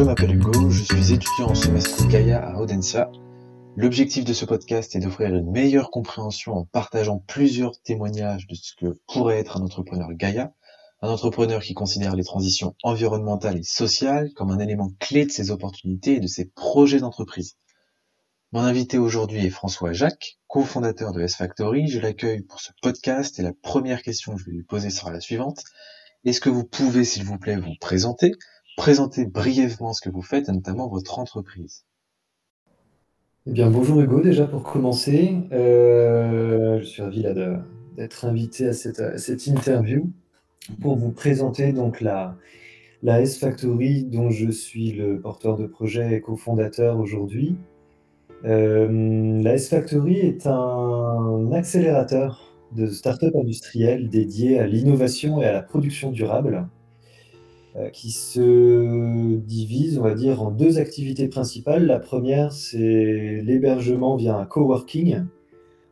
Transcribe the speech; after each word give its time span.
Je 0.00 0.04
m'appelle 0.06 0.34
Hugo, 0.34 0.70
je 0.70 0.82
suis 0.82 1.12
étudiant 1.12 1.50
en 1.50 1.54
semestre 1.54 2.08
Gaïa 2.08 2.42
à 2.42 2.56
Audencia. 2.56 3.12
L'objectif 3.76 4.24
de 4.24 4.32
ce 4.32 4.46
podcast 4.46 4.96
est 4.96 5.00
d'offrir 5.00 5.28
une 5.28 5.50
meilleure 5.50 5.90
compréhension 5.90 6.54
en 6.54 6.64
partageant 6.64 7.18
plusieurs 7.28 7.78
témoignages 7.82 8.46
de 8.46 8.54
ce 8.54 8.74
que 8.76 8.98
pourrait 9.06 9.38
être 9.38 9.58
un 9.58 9.60
entrepreneur 9.60 10.08
Gaïa, 10.14 10.54
un 11.02 11.10
entrepreneur 11.10 11.60
qui 11.60 11.74
considère 11.74 12.16
les 12.16 12.24
transitions 12.24 12.74
environnementales 12.82 13.58
et 13.58 13.62
sociales 13.62 14.30
comme 14.34 14.50
un 14.50 14.58
élément 14.58 14.90
clé 15.00 15.26
de 15.26 15.30
ses 15.30 15.50
opportunités 15.50 16.14
et 16.14 16.20
de 16.20 16.28
ses 16.28 16.46
projets 16.46 17.00
d'entreprise. 17.00 17.58
Mon 18.52 18.62
invité 18.62 18.96
aujourd'hui 18.96 19.44
est 19.44 19.50
François 19.50 19.92
Jacques, 19.92 20.38
cofondateur 20.48 21.12
de 21.12 21.20
S-Factory. 21.20 21.88
Je 21.88 22.00
l'accueille 22.00 22.40
pour 22.40 22.62
ce 22.62 22.72
podcast 22.80 23.38
et 23.38 23.42
la 23.42 23.52
première 23.52 24.00
question 24.00 24.34
que 24.34 24.40
je 24.40 24.46
vais 24.46 24.52
lui 24.52 24.64
poser 24.64 24.88
sera 24.88 25.12
la 25.12 25.20
suivante. 25.20 25.62
Est-ce 26.24 26.40
que 26.40 26.48
vous 26.48 26.64
pouvez, 26.64 27.04
s'il 27.04 27.24
vous 27.24 27.38
plaît, 27.38 27.56
vous 27.56 27.76
présenter, 27.80 28.32
présenter 28.80 29.26
brièvement 29.26 29.92
ce 29.92 30.00
que 30.00 30.08
vous 30.08 30.22
faites 30.22 30.48
notamment 30.48 30.88
votre 30.88 31.18
entreprise 31.18 31.84
Eh 33.46 33.50
bien, 33.50 33.68
bonjour 33.68 34.00
Hugo, 34.00 34.22
déjà 34.22 34.46
pour 34.46 34.62
commencer. 34.62 35.36
Euh, 35.52 36.80
je 36.80 36.84
suis 36.86 37.02
ravi 37.02 37.22
d'être 37.98 38.24
invité 38.24 38.68
à 38.68 38.72
cette, 38.72 39.46
interview 39.46 40.10
pour 40.80 40.96
vous 40.96 41.10
présenter 41.10 41.74
donc 41.74 42.00
la, 42.00 42.38
S-Factory 43.04 44.04
dont 44.04 44.30
je 44.30 44.50
suis 44.50 44.92
le 44.92 45.20
porteur 45.20 45.58
de 45.58 45.66
projet 45.66 46.14
et 46.14 46.22
cofondateur 46.22 46.98
aujourd'hui. 46.98 47.56
Euh, 48.46 49.42
la 49.42 49.56
S-Factory 49.56 50.20
est 50.20 50.46
un 50.46 51.52
accélérateur 51.52 52.56
de 52.72 52.86
start-up 52.86 53.36
industrielles 53.36 54.08
dédié 54.08 54.58
à 54.58 54.66
l'innovation 54.66 55.42
et 55.42 55.44
à 55.44 55.52
la 55.52 55.60
production 55.60 56.10
durable, 56.10 56.66
qui 57.92 58.10
se 58.10 59.36
divise, 59.36 59.98
on 59.98 60.02
va 60.02 60.14
dire, 60.14 60.42
en 60.42 60.50
deux 60.50 60.78
activités 60.78 61.28
principales. 61.28 61.86
La 61.86 62.00
première, 62.00 62.52
c'est 62.52 63.40
l'hébergement 63.42 64.16
via 64.16 64.36
un 64.36 64.44
coworking, 64.44 65.24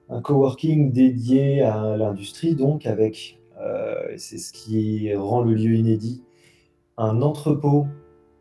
un 0.08 0.20
coworking 0.20 0.92
dédié 0.92 1.62
à 1.62 1.96
l'industrie, 1.96 2.54
donc 2.54 2.86
avec, 2.86 3.38
euh, 3.60 3.94
c'est 4.16 4.38
ce 4.38 4.52
qui 4.52 5.14
rend 5.14 5.42
le 5.42 5.54
lieu 5.54 5.74
inédit, 5.74 6.22
un 6.96 7.22
entrepôt 7.22 7.86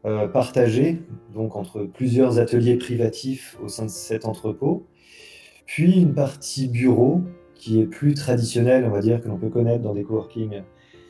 euh, 0.05 0.27
partagé, 0.27 1.01
donc 1.33 1.55
entre 1.55 1.83
plusieurs 1.83 2.39
ateliers 2.39 2.77
privatifs 2.77 3.57
au 3.63 3.67
sein 3.67 3.85
de 3.85 3.89
cet 3.89 4.25
entrepôt, 4.25 4.87
puis 5.65 6.01
une 6.01 6.13
partie 6.13 6.67
bureau 6.67 7.21
qui 7.55 7.81
est 7.81 7.87
plus 7.87 8.13
traditionnelle, 8.13 8.85
on 8.85 8.91
va 8.91 9.01
dire, 9.01 9.21
que 9.21 9.27
l'on 9.27 9.37
peut 9.37 9.49
connaître 9.49 9.83
dans 9.83 9.93
des 9.93 10.03
coworking 10.03 10.61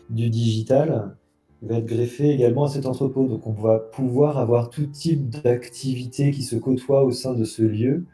du 0.09 0.30
digital, 0.30 1.17
va 1.62 1.78
être 1.78 1.86
greffée 1.86 2.30
également 2.30 2.66
à 2.66 2.70
cet 2.70 2.86
entrepôt. 2.86 3.28
Donc 3.28 3.48
on 3.48 3.54
va 3.54 3.80
pouvoir 3.80 4.38
avoir 4.38 4.70
tout 4.70 4.86
type 4.86 5.30
d'activités 5.30 6.32
qui 6.32 6.44
se 6.44 6.56
côtoient 6.56 7.04
au 7.04 7.12
sein 7.12 7.34
de 7.34 7.44
ce 7.44 7.64
lieu, 7.64 8.06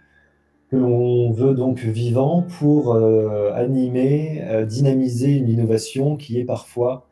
que 0.72 0.78
l'on 0.78 1.32
veut 1.32 1.54
donc 1.54 1.80
vivant 1.80 2.46
pour 2.60 2.94
euh, 2.94 3.52
animer, 3.54 4.42
euh, 4.44 4.66
dynamiser 4.66 5.32
une 5.32 5.50
innovation 5.50 6.16
qui 6.16 6.40
est 6.40 6.46
parfois 6.46 7.08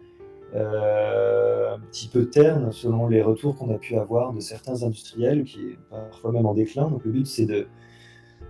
euh, 0.55 1.75
un 1.75 1.79
petit 1.91 2.07
peu 2.07 2.25
terne 2.25 2.71
selon 2.71 3.07
les 3.07 3.21
retours 3.21 3.55
qu'on 3.55 3.73
a 3.73 3.77
pu 3.77 3.95
avoir 3.95 4.33
de 4.33 4.39
certains 4.39 4.83
industriels, 4.83 5.43
qui 5.43 5.59
est 5.59 5.77
parfois 5.89 6.31
même 6.31 6.45
en 6.45 6.53
déclin. 6.53 6.89
Donc 6.89 7.05
le 7.05 7.11
but, 7.11 7.27
c'est 7.27 7.45
de 7.45 7.67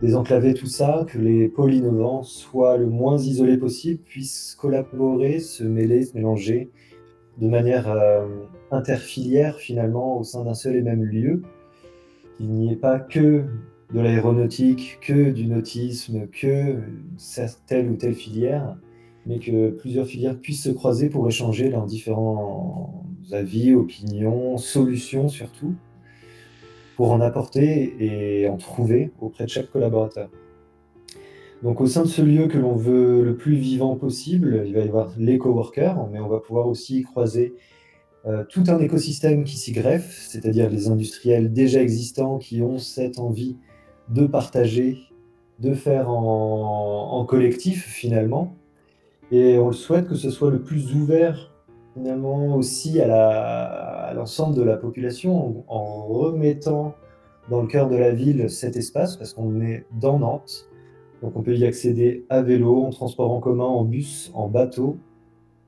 désenclaver 0.01 0.53
tout 0.53 0.65
ça, 0.65 1.05
que 1.07 1.19
les 1.19 1.47
pôles 1.47 1.73
innovants 1.73 2.23
soient 2.23 2.77
le 2.77 2.87
moins 2.87 3.17
isolés 3.17 3.57
possible, 3.57 4.01
puissent 4.01 4.55
collaborer, 4.59 5.39
se 5.39 5.63
mêler, 5.63 6.03
se 6.05 6.15
mélanger 6.15 6.71
de 7.37 7.47
manière 7.47 7.89
euh, 7.89 8.27
interfilière 8.71 9.57
finalement 9.57 10.19
au 10.19 10.23
sein 10.23 10.43
d'un 10.43 10.53
seul 10.53 10.75
et 10.75 10.81
même 10.81 11.03
lieu, 11.03 11.43
qu'il 12.37 12.49
n'y 12.49 12.73
ait 12.73 12.77
pas 12.77 12.99
que 12.99 13.45
de 13.93 13.99
l'aéronautique, 13.99 14.99
que 15.01 15.31
du 15.31 15.47
nautisme, 15.47 16.27
que 16.27 16.77
telle 17.67 17.89
ou 17.89 17.95
telle 17.95 18.15
filière, 18.15 18.77
mais 19.25 19.39
que 19.39 19.69
plusieurs 19.71 20.07
filières 20.07 20.39
puissent 20.39 20.63
se 20.63 20.69
croiser 20.69 21.09
pour 21.09 21.27
échanger 21.27 21.69
leurs 21.69 21.85
différents 21.85 23.05
avis, 23.31 23.73
opinions, 23.73 24.57
solutions 24.57 25.27
surtout, 25.27 25.75
pour 26.95 27.11
en 27.11 27.21
apporter 27.21 27.95
et 27.99 28.47
en 28.47 28.57
trouver 28.57 29.11
auprès 29.19 29.45
de 29.45 29.49
chaque 29.49 29.71
collaborateur. 29.71 30.29
Donc 31.63 31.79
au 31.79 31.85
sein 31.85 32.03
de 32.03 32.07
ce 32.07 32.21
lieu 32.21 32.47
que 32.47 32.57
l'on 32.57 32.75
veut 32.75 33.23
le 33.23 33.35
plus 33.35 33.55
vivant 33.55 33.95
possible, 33.95 34.63
il 34.65 34.73
va 34.73 34.79
y 34.79 34.87
avoir 34.87 35.11
les 35.17 35.37
coworkers, 35.37 36.07
mais 36.11 36.19
on 36.19 36.27
va 36.27 36.39
pouvoir 36.39 36.67
aussi 36.67 37.03
croiser 37.03 37.53
euh, 38.25 38.43
tout 38.49 38.63
un 38.67 38.79
écosystème 38.79 39.43
qui 39.43 39.57
s'y 39.57 39.71
greffe, 39.71 40.25
c'est-à-dire 40.27 40.69
les 40.69 40.89
industriels 40.89 41.53
déjà 41.53 41.81
existants 41.81 42.39
qui 42.39 42.61
ont 42.61 42.77
cette 42.77 43.19
envie 43.19 43.57
de 44.09 44.25
partager, 44.25 44.97
de 45.59 45.73
faire 45.73 46.09
en 46.09 47.23
collectif 47.25 47.85
finalement, 47.85 48.55
et 49.31 49.57
on 49.57 49.67
le 49.67 49.73
souhaite 49.73 50.07
que 50.07 50.15
ce 50.15 50.29
soit 50.29 50.51
le 50.51 50.61
plus 50.61 50.93
ouvert 50.93 51.51
finalement 51.93 52.55
aussi 52.55 52.99
à 52.99 54.11
l'ensemble 54.13 54.55
de 54.55 54.61
la 54.61 54.75
population 54.75 55.63
en, 55.67 56.05
remettant 56.05 56.93
dans 57.49 57.61
le 57.61 57.67
cœur 57.67 57.89
de 57.89 57.95
la 57.95 58.11
ville 58.11 58.49
cet 58.49 58.75
espace 58.75 59.15
parce 59.15 59.33
qu'on 59.33 59.61
est 59.61 59.85
dans 59.99 60.19
Nantes. 60.19 60.69
Donc 61.21 61.35
on 61.35 61.41
peut 61.41 61.55
y 61.55 61.65
accéder 61.65 62.25
à 62.29 62.41
vélo, 62.41 62.83
en 62.83 62.89
transport 62.89 63.31
en 63.31 63.39
commun, 63.39 63.65
en 63.65 63.83
bus, 63.83 64.31
en 64.33 64.47
bateau, 64.47 64.97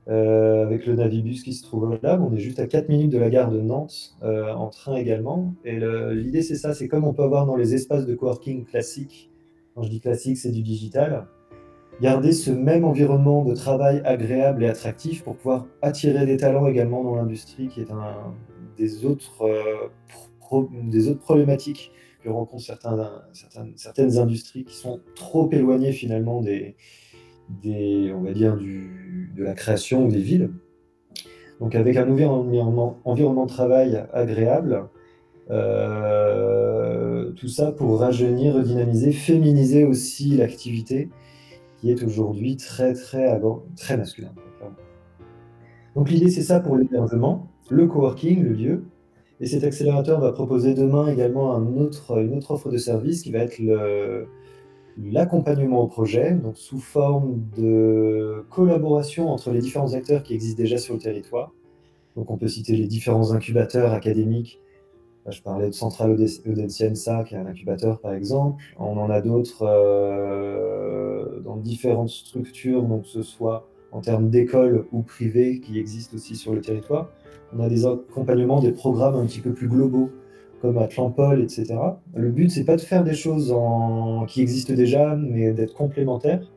euh, 0.08 0.64
avec 0.64 0.86
le 0.86 0.94
Navibus 0.94 1.42
qui 1.42 1.52
se 1.54 1.62
trouve 1.62 1.98
là. 2.02 2.20
On 2.20 2.34
est 2.34 2.38
juste 2.38 2.58
à 2.58 2.66
4 2.66 2.88
minutes 2.88 3.12
de 3.12 3.18
la 3.18 3.30
gare 3.30 3.50
de 3.50 3.60
Nantes, 3.60 4.16
euh, 4.22 4.52
en 4.52 4.68
train 4.68 4.96
également. 4.96 5.54
Et 5.64 5.78
l'idée 6.12 6.42
c'est 6.42 6.56
ça, 6.56 6.74
c'est 6.74 6.88
comme 6.88 7.04
on 7.04 7.14
peut 7.14 7.22
avoir 7.22 7.46
dans 7.46 7.56
les 7.56 7.74
espaces 7.74 8.06
de 8.06 8.14
coworking 8.14 8.64
classiques. 8.64 9.30
Quand 9.74 9.82
je 9.82 9.90
dis 9.90 10.00
classique, 10.00 10.38
c'est 10.38 10.52
du 10.52 10.62
digital 10.62 11.26
garder 12.00 12.32
ce 12.32 12.50
même 12.50 12.84
environnement 12.84 13.44
de 13.44 13.54
travail 13.54 14.02
agréable 14.04 14.64
et 14.64 14.68
attractif 14.68 15.22
pour 15.22 15.36
pouvoir 15.36 15.66
attirer 15.82 16.26
des 16.26 16.36
talents 16.36 16.66
également 16.66 17.04
dans 17.04 17.14
l'industrie, 17.14 17.68
qui 17.68 17.80
est 17.80 17.90
un 17.90 18.34
des 18.76 19.04
autres, 19.04 19.42
euh, 19.42 19.88
des 20.84 21.08
autres 21.08 21.20
problématiques 21.20 21.92
que 22.24 22.30
rencontrent 22.30 22.64
certaines, 22.64 24.18
industries 24.18 24.64
qui 24.64 24.74
sont 24.74 25.00
trop 25.14 25.50
éloignées 25.52 25.92
finalement 25.92 26.42
de 26.42 26.74
la 29.36 29.54
création 29.54 30.08
des 30.08 30.20
villes. 30.20 30.50
Donc 31.60 31.74
avec 31.74 31.96
un 31.96 32.10
environnement, 32.10 32.98
environnement 33.04 33.44
de 33.44 33.50
travail 33.50 34.04
agréable, 34.12 34.88
euh, 35.50 37.30
tout 37.32 37.48
ça 37.48 37.70
pour 37.70 38.00
rajeunir, 38.00 38.54
redynamiser, 38.54 39.12
féminiser 39.12 39.84
aussi 39.84 40.36
l'activité 40.36 41.10
est 41.90 42.02
aujourd'hui 42.02 42.56
très, 42.56 42.94
très, 42.94 43.40
très 43.76 43.96
masculin. 43.96 44.32
Donc 45.94 46.10
l'idée, 46.10 46.30
c'est 46.30 46.42
ça 46.42 46.60
pour 46.60 46.76
l'hébergement, 46.76 47.48
le 47.70 47.86
coworking, 47.86 48.42
le 48.42 48.52
lieu. 48.52 48.84
Et 49.44 49.46
cet 49.46 49.62
accélérateur 49.62 50.20
va 50.20 50.32
proposer 50.32 50.72
demain 50.72 51.06
également 51.06 51.54
une 51.58 51.82
autre 51.82 52.50
offre 52.50 52.70
de 52.70 52.78
service 52.78 53.20
qui 53.20 53.30
va 53.30 53.40
être 53.40 53.60
l'accompagnement 54.96 55.82
au 55.82 55.86
projet, 55.86 56.32
donc 56.32 56.56
sous 56.56 56.78
forme 56.78 57.42
de 57.54 58.46
collaboration 58.48 59.28
entre 59.28 59.50
les 59.50 59.60
différents 59.60 59.92
acteurs 59.92 60.22
qui 60.22 60.32
existent 60.32 60.56
déjà 60.56 60.78
sur 60.78 60.94
le 60.94 61.00
territoire. 61.00 61.52
Donc 62.16 62.30
on 62.30 62.38
peut 62.38 62.48
citer 62.48 62.74
les 62.74 62.86
différents 62.86 63.32
incubateurs 63.32 63.92
académiques 63.92 64.62
je 65.30 65.42
parlais 65.42 65.68
de 65.68 65.74
Centrale 65.74 66.16
Audenciensa, 66.46 67.24
qui 67.24 67.34
est 67.34 67.38
un 67.38 67.46
incubateur 67.46 68.00
par 68.00 68.12
exemple. 68.12 68.62
On 68.78 68.96
en 68.98 69.10
a 69.10 69.20
d'autres 69.20 69.62
euh, 69.62 71.40
dans 71.40 71.56
différentes 71.56 72.10
structures, 72.10 72.82
donc 72.82 73.02
que 73.02 73.08
ce 73.08 73.22
soit 73.22 73.68
en 73.94 74.00
termes 74.00 74.28
d'écoles 74.28 74.86
ou 74.92 75.02
privées 75.02 75.60
qui 75.60 75.78
existent 75.78 76.16
aussi 76.16 76.34
sur 76.34 76.52
le 76.52 76.60
territoire. 76.60 77.10
On 77.56 77.60
a 77.60 77.68
des 77.68 77.86
accompagnements, 77.86 78.60
des 78.60 78.72
programmes 78.72 79.14
un 79.14 79.24
petit 79.24 79.40
peu 79.40 79.52
plus 79.52 79.68
globaux, 79.68 80.10
comme 80.60 80.78
Atlampol, 80.78 81.40
etc. 81.40 81.76
Le 82.14 82.30
but, 82.30 82.50
c'est 82.50 82.64
pas 82.64 82.74
de 82.74 82.80
faire 82.80 83.04
des 83.04 83.14
choses 83.14 83.54
qui 84.26 84.42
existent 84.42 84.74
déjà, 84.74 85.14
mais 85.14 85.52
d'être 85.52 85.74
complémentaires, 85.74 86.50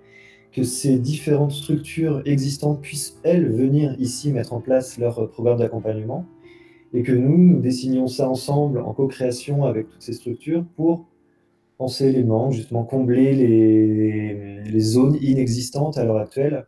que 0.51 0.63
ces 0.63 0.97
différentes 0.97 1.51
structures 1.51 2.23
existantes 2.25 2.81
puissent, 2.81 3.19
elles, 3.21 3.51
venir 3.51 3.95
ici 3.99 4.31
mettre 4.31 4.53
en 4.53 4.59
place 4.59 4.97
leur 4.97 5.29
programme 5.29 5.59
d'accompagnement 5.59 6.25
et 6.93 7.03
que 7.03 7.11
nous, 7.11 7.37
nous 7.37 7.59
dessinions 7.59 8.07
ça 8.07 8.27
ensemble 8.27 8.79
en 8.79 8.93
co-création 8.93 9.65
avec 9.65 9.89
toutes 9.89 10.01
ces 10.01 10.13
structures 10.13 10.65
pour 10.75 11.05
penser 11.77 12.11
les 12.11 12.23
manques, 12.23 12.53
justement 12.53 12.83
combler 12.83 13.33
les 14.65 14.79
zones 14.79 15.17
inexistantes 15.21 15.99
à 15.99 16.05
l'heure 16.05 16.17
actuelle. 16.17 16.65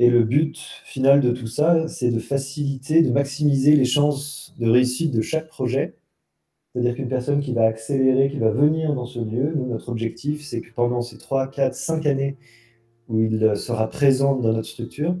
Et 0.00 0.08
le 0.08 0.24
but 0.24 0.56
final 0.86 1.20
de 1.20 1.30
tout 1.30 1.46
ça, 1.46 1.86
c'est 1.86 2.10
de 2.10 2.20
faciliter, 2.20 3.02
de 3.02 3.10
maximiser 3.10 3.76
les 3.76 3.84
chances 3.84 4.54
de 4.58 4.66
réussite 4.66 5.14
de 5.14 5.20
chaque 5.20 5.48
projet. 5.48 5.94
C'est-à-dire 6.72 6.94
qu'une 6.94 7.10
personne 7.10 7.40
qui 7.40 7.52
va 7.52 7.64
accélérer, 7.64 8.30
qui 8.30 8.38
va 8.38 8.48
venir 8.48 8.94
dans 8.94 9.04
ce 9.04 9.18
lieu, 9.18 9.52
notre 9.54 9.90
objectif, 9.90 10.42
c'est 10.42 10.62
que 10.62 10.72
pendant 10.72 11.02
ces 11.02 11.18
3, 11.18 11.48
4, 11.48 11.74
5 11.74 12.06
années 12.06 12.38
où 13.08 13.20
il 13.20 13.54
sera 13.56 13.90
présent 13.90 14.36
dans 14.36 14.54
notre 14.54 14.68
structure, 14.68 15.14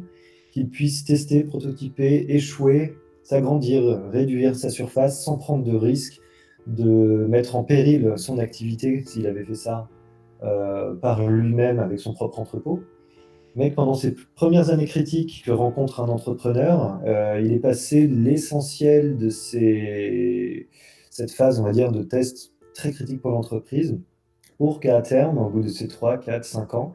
qu'il 0.50 0.70
puisse 0.70 1.04
tester, 1.04 1.44
prototyper, 1.44 2.24
échouer, 2.30 2.94
s'agrandir, 3.22 3.82
réduire 4.10 4.56
sa 4.56 4.70
surface 4.70 5.22
sans 5.22 5.36
prendre 5.36 5.62
de 5.62 5.76
risque 5.76 6.22
de 6.66 7.26
mettre 7.28 7.54
en 7.54 7.64
péril 7.64 8.14
son 8.16 8.38
activité 8.38 9.04
s'il 9.04 9.26
avait 9.26 9.44
fait 9.44 9.54
ça 9.56 9.90
euh, 10.42 10.94
par 10.94 11.28
lui-même 11.28 11.80
avec 11.80 12.00
son 12.00 12.14
propre 12.14 12.38
entrepôt. 12.38 12.82
Mais 13.56 13.70
pendant 13.70 13.94
ces 13.94 14.14
premières 14.34 14.70
années 14.70 14.86
critiques 14.86 15.42
que 15.44 15.50
rencontre 15.50 16.00
un 16.00 16.08
entrepreneur, 16.08 17.00
euh, 17.04 17.40
il 17.44 17.52
est 17.52 17.58
passé 17.58 18.06
l'essentiel 18.06 19.16
de 19.16 19.28
ces... 19.28 20.68
cette 21.10 21.32
phase, 21.32 21.58
on 21.58 21.64
va 21.64 21.72
dire, 21.72 21.90
de 21.90 22.02
test 22.02 22.52
très 22.74 22.92
critique 22.92 23.20
pour 23.20 23.32
l'entreprise, 23.32 23.98
pour 24.58 24.78
qu'à 24.78 25.02
terme, 25.02 25.38
au 25.38 25.48
bout 25.48 25.62
de 25.62 25.68
ces 25.68 25.88
3, 25.88 26.18
4, 26.18 26.44
5 26.44 26.74
ans, 26.74 26.94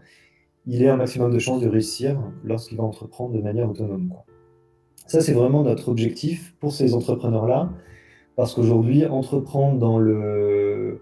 il 0.65 0.81
ait 0.81 0.89
un 0.89 0.95
maximum 0.95 1.31
de 1.31 1.39
chances 1.39 1.61
de 1.61 1.67
réussir 1.67 2.19
lorsqu'il 2.43 2.77
va 2.77 2.83
entreprendre 2.83 3.33
de 3.33 3.41
manière 3.41 3.69
autonome. 3.69 4.13
Ça, 5.07 5.21
c'est 5.21 5.33
vraiment 5.33 5.63
notre 5.63 5.89
objectif 5.89 6.55
pour 6.59 6.71
ces 6.71 6.93
entrepreneurs-là, 6.95 7.69
parce 8.35 8.53
qu'aujourd'hui, 8.53 9.05
entreprendre 9.05 9.77
dans 9.77 9.99
le, 9.99 11.01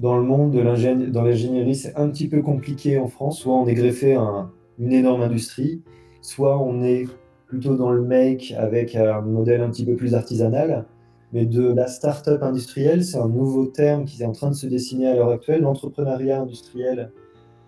dans 0.00 0.16
le 0.16 0.24
monde 0.24 0.50
de 0.52 0.60
l'ingénierie, 0.60 1.74
c'est 1.74 1.94
un 1.96 2.08
petit 2.08 2.28
peu 2.28 2.42
compliqué 2.42 2.98
en 2.98 3.08
France. 3.08 3.40
Soit 3.40 3.54
on 3.54 3.66
est 3.66 3.74
greffé 3.74 4.14
à 4.14 4.50
une 4.78 4.92
énorme 4.92 5.22
industrie, 5.22 5.82
soit 6.22 6.58
on 6.58 6.82
est 6.82 7.06
plutôt 7.46 7.76
dans 7.76 7.90
le 7.90 8.02
make 8.02 8.54
avec 8.56 8.96
un 8.96 9.20
modèle 9.20 9.60
un 9.62 9.70
petit 9.70 9.84
peu 9.84 9.94
plus 9.94 10.14
artisanal. 10.14 10.86
Mais 11.32 11.44
de 11.44 11.72
la 11.72 11.86
start-up 11.86 12.42
industrielle, 12.42 13.04
c'est 13.04 13.18
un 13.18 13.28
nouveau 13.28 13.66
terme 13.66 14.04
qui 14.04 14.22
est 14.22 14.26
en 14.26 14.32
train 14.32 14.50
de 14.50 14.54
se 14.54 14.66
dessiner 14.66 15.08
à 15.08 15.14
l'heure 15.14 15.30
actuelle. 15.30 15.62
L'entrepreneuriat 15.62 16.40
industriel 16.40 17.12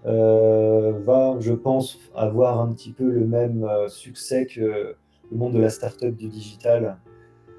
euh, 0.07 0.93
va, 1.05 1.37
je 1.41 1.53
pense, 1.53 1.99
avoir 2.15 2.61
un 2.61 2.73
petit 2.73 2.93
peu 2.93 3.11
le 3.11 3.27
même 3.27 3.65
euh, 3.65 3.89
succès 3.89 4.47
que 4.47 4.95
le 5.31 5.37
monde 5.37 5.55
de 5.55 5.61
la 5.61 5.71
start-up 5.71 6.15
du 6.15 6.29
digital 6.29 6.99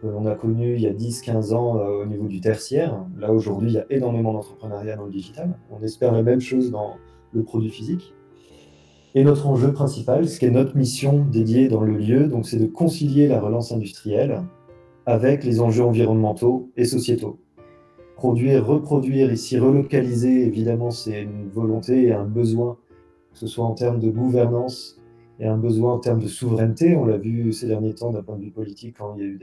on 0.03 0.25
a 0.25 0.35
connu 0.35 0.75
il 0.75 0.81
y 0.81 0.87
a 0.87 0.93
10-15 0.93 1.53
ans 1.53 1.77
euh, 1.77 2.03
au 2.03 2.05
niveau 2.05 2.27
du 2.27 2.39
tertiaire. 2.39 3.05
Là, 3.17 3.31
aujourd'hui, 3.31 3.69
il 3.69 3.73
y 3.75 3.79
a 3.79 3.85
énormément 3.89 4.33
d'entrepreneuriat 4.33 4.95
dans 4.95 5.05
le 5.05 5.11
digital. 5.11 5.57
On 5.71 5.83
espère 5.83 6.11
la 6.13 6.21
même 6.21 6.39
chose 6.39 6.71
dans 6.71 6.95
le 7.33 7.43
produit 7.43 7.69
physique. 7.69 8.13
Et 9.15 9.23
notre 9.23 9.47
enjeu 9.47 9.73
principal, 9.73 10.29
ce 10.29 10.37
qui 10.37 10.45
est 10.45 10.51
notre 10.51 10.77
mission 10.77 11.25
dédiée 11.25 11.67
dans 11.67 11.81
le 11.81 11.97
lieu, 11.97 12.27
donc 12.27 12.45
c'est 12.45 12.59
de 12.59 12.67
concilier 12.67 13.27
la 13.27 13.41
relance 13.41 13.71
industrielle 13.71 14.43
avec 15.07 15.43
les 15.43 15.61
enjeux 15.61 15.83
environnementaux 15.83 16.69
et 16.77 16.85
sociétaux. 16.85 17.39
Produire, 18.15 18.67
reproduire, 18.67 19.31
ici 19.33 19.57
relocaliser, 19.57 20.45
évidemment, 20.45 20.91
c'est 20.91 21.23
une 21.23 21.49
volonté 21.49 22.03
et 22.03 22.11
un 22.11 22.25
besoin, 22.25 22.77
que 23.33 23.39
ce 23.39 23.47
soit 23.47 23.65
en 23.65 23.73
termes 23.73 23.99
de 23.99 24.11
gouvernance 24.11 25.01
et 25.39 25.47
un 25.47 25.57
besoin 25.57 25.93
en 25.93 25.99
termes 25.99 26.19
de 26.19 26.27
souveraineté. 26.27 26.95
On 26.95 27.05
l'a 27.05 27.17
vu 27.17 27.51
ces 27.51 27.65
derniers 27.65 27.95
temps 27.95 28.11
d'un 28.11 28.21
point 28.21 28.35
de 28.35 28.43
vue 28.43 28.51
politique 28.51 28.97
quand 28.99 29.15
il 29.15 29.21
y 29.21 29.23
a 29.23 29.27
eu 29.27 29.37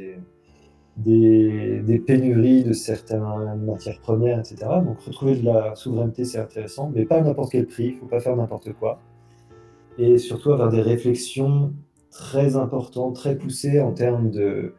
des, 0.96 1.82
des, 1.82 1.98
pénuries 1.98 2.62
de 2.62 2.72
certaines 2.72 3.24
matières 3.66 3.98
premières, 3.98 4.38
etc. 4.38 4.56
Donc 4.84 5.00
retrouver 5.00 5.34
de 5.34 5.44
la 5.44 5.74
souveraineté, 5.74 6.24
c'est 6.24 6.38
intéressant, 6.38 6.92
mais 6.94 7.04
pas 7.04 7.16
à 7.16 7.22
n'importe 7.22 7.50
quel 7.50 7.66
prix, 7.66 7.86
il 7.86 7.94
ne 7.94 7.98
faut 8.00 8.06
pas 8.06 8.20
faire 8.20 8.36
n'importe 8.36 8.72
quoi. 8.74 9.00
Et 9.98 10.18
surtout 10.18 10.52
avoir 10.52 10.70
des 10.70 10.80
réflexions 10.80 11.72
très 12.10 12.56
importantes, 12.56 13.14
très 13.14 13.36
poussées 13.36 13.80
en 13.80 13.92
termes 13.92 14.30
de, 14.30 14.72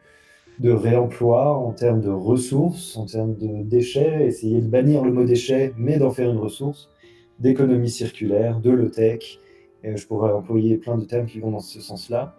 réemploi, 0.63 1.55
en 1.55 1.71
termes 1.71 2.01
de 2.01 2.09
ressources, 2.09 2.97
en 2.97 3.05
termes 3.05 3.35
de 3.35 3.63
déchets, 3.63 4.25
essayer 4.25 4.61
de 4.61 4.67
bannir 4.67 5.03
le 5.03 5.11
mot 5.11 5.23
déchet, 5.23 5.73
mais 5.77 5.97
d'en 5.97 6.11
faire 6.11 6.31
une 6.31 6.37
ressource, 6.37 6.89
d'économie 7.39 7.89
circulaire, 7.89 8.59
de 8.59 8.71
low-tech. 8.71 9.39
Et 9.83 9.95
je 9.95 10.07
pourrais 10.07 10.31
employer 10.31 10.77
plein 10.77 10.97
de 10.97 11.05
termes 11.05 11.27
qui 11.27 11.39
vont 11.39 11.51
dans 11.51 11.59
ce 11.59 11.79
sens-là. 11.79 12.35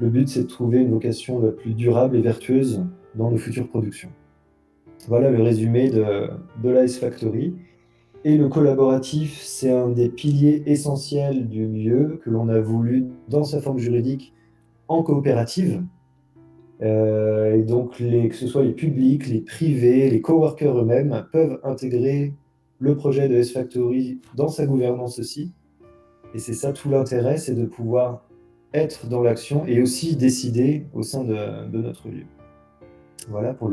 Le 0.00 0.08
but, 0.08 0.28
c'est 0.28 0.42
de 0.42 0.48
trouver 0.48 0.78
une 0.78 0.90
vocation 0.90 1.40
la 1.40 1.52
plus 1.52 1.74
durable 1.74 2.16
et 2.16 2.20
vertueuse 2.20 2.84
dans 3.14 3.30
nos 3.30 3.38
futures 3.38 3.68
productions. 3.68 4.10
Voilà 5.08 5.30
le 5.30 5.42
résumé 5.42 5.90
de, 5.90 6.28
de 6.62 6.70
l'Ice 6.70 6.98
Factory. 6.98 7.54
Et 8.22 8.36
le 8.36 8.48
collaboratif, 8.48 9.40
c'est 9.40 9.70
un 9.70 9.88
des 9.88 10.10
piliers 10.10 10.62
essentiels 10.66 11.48
du 11.48 11.66
lieu 11.66 12.20
que 12.22 12.28
l'on 12.28 12.48
a 12.48 12.60
voulu, 12.60 13.06
dans 13.28 13.44
sa 13.44 13.62
forme 13.62 13.78
juridique, 13.78 14.34
en 14.88 15.02
coopérative. 15.02 15.82
Euh, 16.82 17.56
et 17.56 17.62
donc, 17.62 17.96
que 17.96 18.34
ce 18.34 18.46
soit 18.46 18.62
les 18.62 18.72
publics, 18.72 19.26
les 19.26 19.40
privés, 19.40 20.10
les 20.10 20.20
coworkers 20.20 20.78
eux-mêmes 20.78 21.26
peuvent 21.32 21.60
intégrer 21.64 22.34
le 22.78 22.94
projet 22.94 23.28
de 23.28 23.36
S-Factory 23.36 24.20
dans 24.34 24.48
sa 24.48 24.66
gouvernance 24.66 25.18
aussi. 25.18 25.52
Et 26.34 26.38
c'est 26.38 26.54
ça 26.54 26.72
tout 26.72 26.90
l'intérêt, 26.90 27.38
c'est 27.38 27.54
de 27.54 27.64
pouvoir 27.64 28.26
être 28.74 29.08
dans 29.08 29.22
l'action 29.22 29.66
et 29.66 29.80
aussi 29.80 30.16
décider 30.16 30.86
au 30.92 31.02
sein 31.02 31.24
de, 31.24 31.76
notre 31.78 32.08
lieu. 32.08 32.24
Voilà 33.28 33.54
pour 33.54 33.70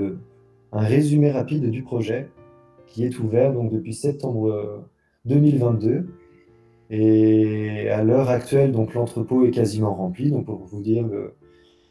un 0.72 0.80
résumé 0.80 1.32
rapide 1.32 1.70
du 1.70 1.84
projet 1.84 2.30
qui 2.88 3.06
est 3.06 3.20
ouvert 3.20 3.54
donc 3.54 3.72
depuis 3.72 3.94
septembre 3.94 4.86
2022. 5.26 5.90
Euh, 5.90 6.04
et 6.90 7.90
à 7.90 8.04
l'heure 8.04 8.30
actuelle, 8.30 8.72
donc 8.72 8.94
l'entrepôt 8.94 9.46
est 9.46 9.52
quasiment 9.52 9.94
rempli. 9.94 10.32
Donc 10.32 10.46
pour 10.46 10.64
vous 10.66 10.82
dire 10.82 11.06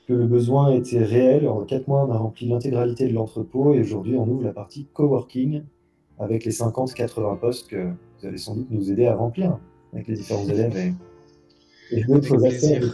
que 0.08 0.12
le 0.12 0.26
besoin 0.26 0.72
était 0.72 1.02
réel, 1.02 1.48
en 1.48 1.64
quatre 1.64 1.88
mois, 1.88 2.06
on 2.08 2.12
a 2.12 2.16
rempli 2.16 2.48
l'intégralité 2.48 3.08
de 3.08 3.12
l'entrepôt 3.12 3.74
et 3.74 3.80
aujourd'hui, 3.80 4.16
on 4.16 4.26
ouvre 4.26 4.44
la 4.44 4.52
partie 4.52 4.86
coworking 4.92 5.62
avec 6.18 6.44
les 6.44 6.52
50-80 6.52 7.38
postes 7.38 7.68
que 7.68 7.84
vous 7.86 8.26
allez 8.26 8.38
sans 8.38 8.54
doute 8.54 8.68
nous 8.70 8.90
aider 8.90 9.06
à 9.06 9.14
remplir 9.14 9.58
avec 9.92 10.08
les 10.08 10.14
différents 10.14 10.44
élèves 10.48 10.76
et, 10.76 10.94
et 11.98 12.04
d'autres 12.04 12.42
aspects. 12.46 12.84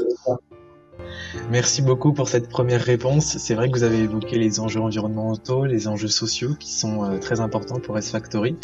Merci 1.50 1.82
beaucoup 1.82 2.12
pour 2.12 2.28
cette 2.28 2.48
première 2.48 2.82
réponse. 2.82 3.38
C'est 3.38 3.54
vrai 3.54 3.70
que 3.70 3.76
vous 3.76 3.84
avez 3.84 4.00
évoqué 4.00 4.38
les 4.38 4.60
enjeux 4.60 4.80
environnementaux, 4.80 5.64
les 5.64 5.88
enjeux 5.88 6.08
sociaux 6.08 6.54
qui 6.58 6.72
sont 6.72 7.04
euh, 7.04 7.18
très 7.18 7.40
importants 7.40 7.80
pour 7.80 7.96
S-Factory 7.96 8.56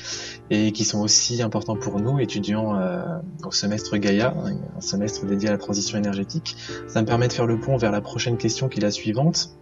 et 0.50 0.72
qui 0.72 0.84
sont 0.84 1.00
aussi 1.00 1.42
importants 1.42 1.76
pour 1.76 1.98
nous, 1.98 2.18
étudiants 2.20 2.78
euh, 2.78 3.02
au 3.44 3.50
semestre 3.50 3.96
Gaïa, 3.96 4.34
un 4.76 4.80
semestre 4.80 5.24
dédié 5.24 5.48
à 5.48 5.52
la 5.52 5.58
transition 5.58 5.98
énergétique. 5.98 6.56
Ça 6.88 7.00
me 7.00 7.06
permet 7.06 7.28
de 7.28 7.32
faire 7.32 7.46
le 7.46 7.58
pont 7.58 7.76
vers 7.76 7.92
la 7.92 8.00
prochaine 8.00 8.36
question 8.36 8.68
qui 8.68 8.80
est 8.80 8.82
la 8.82 8.90
suivante. 8.90 9.56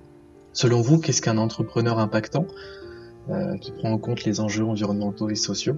Selon 0.52 0.81
vous, 0.81 0.99
qu'est-ce 0.99 1.23
qu'un 1.23 1.38
entrepreneur 1.38 1.99
impactant 1.99 2.47
euh, 3.31 3.56
qui 3.59 3.73
prend 3.73 3.93
en 3.93 3.99
compte 3.99 4.25
les 4.25 4.41
enjeux 4.41 4.64
environnementaux 4.64 5.28
et 5.28 5.35
sociaux? 5.37 5.76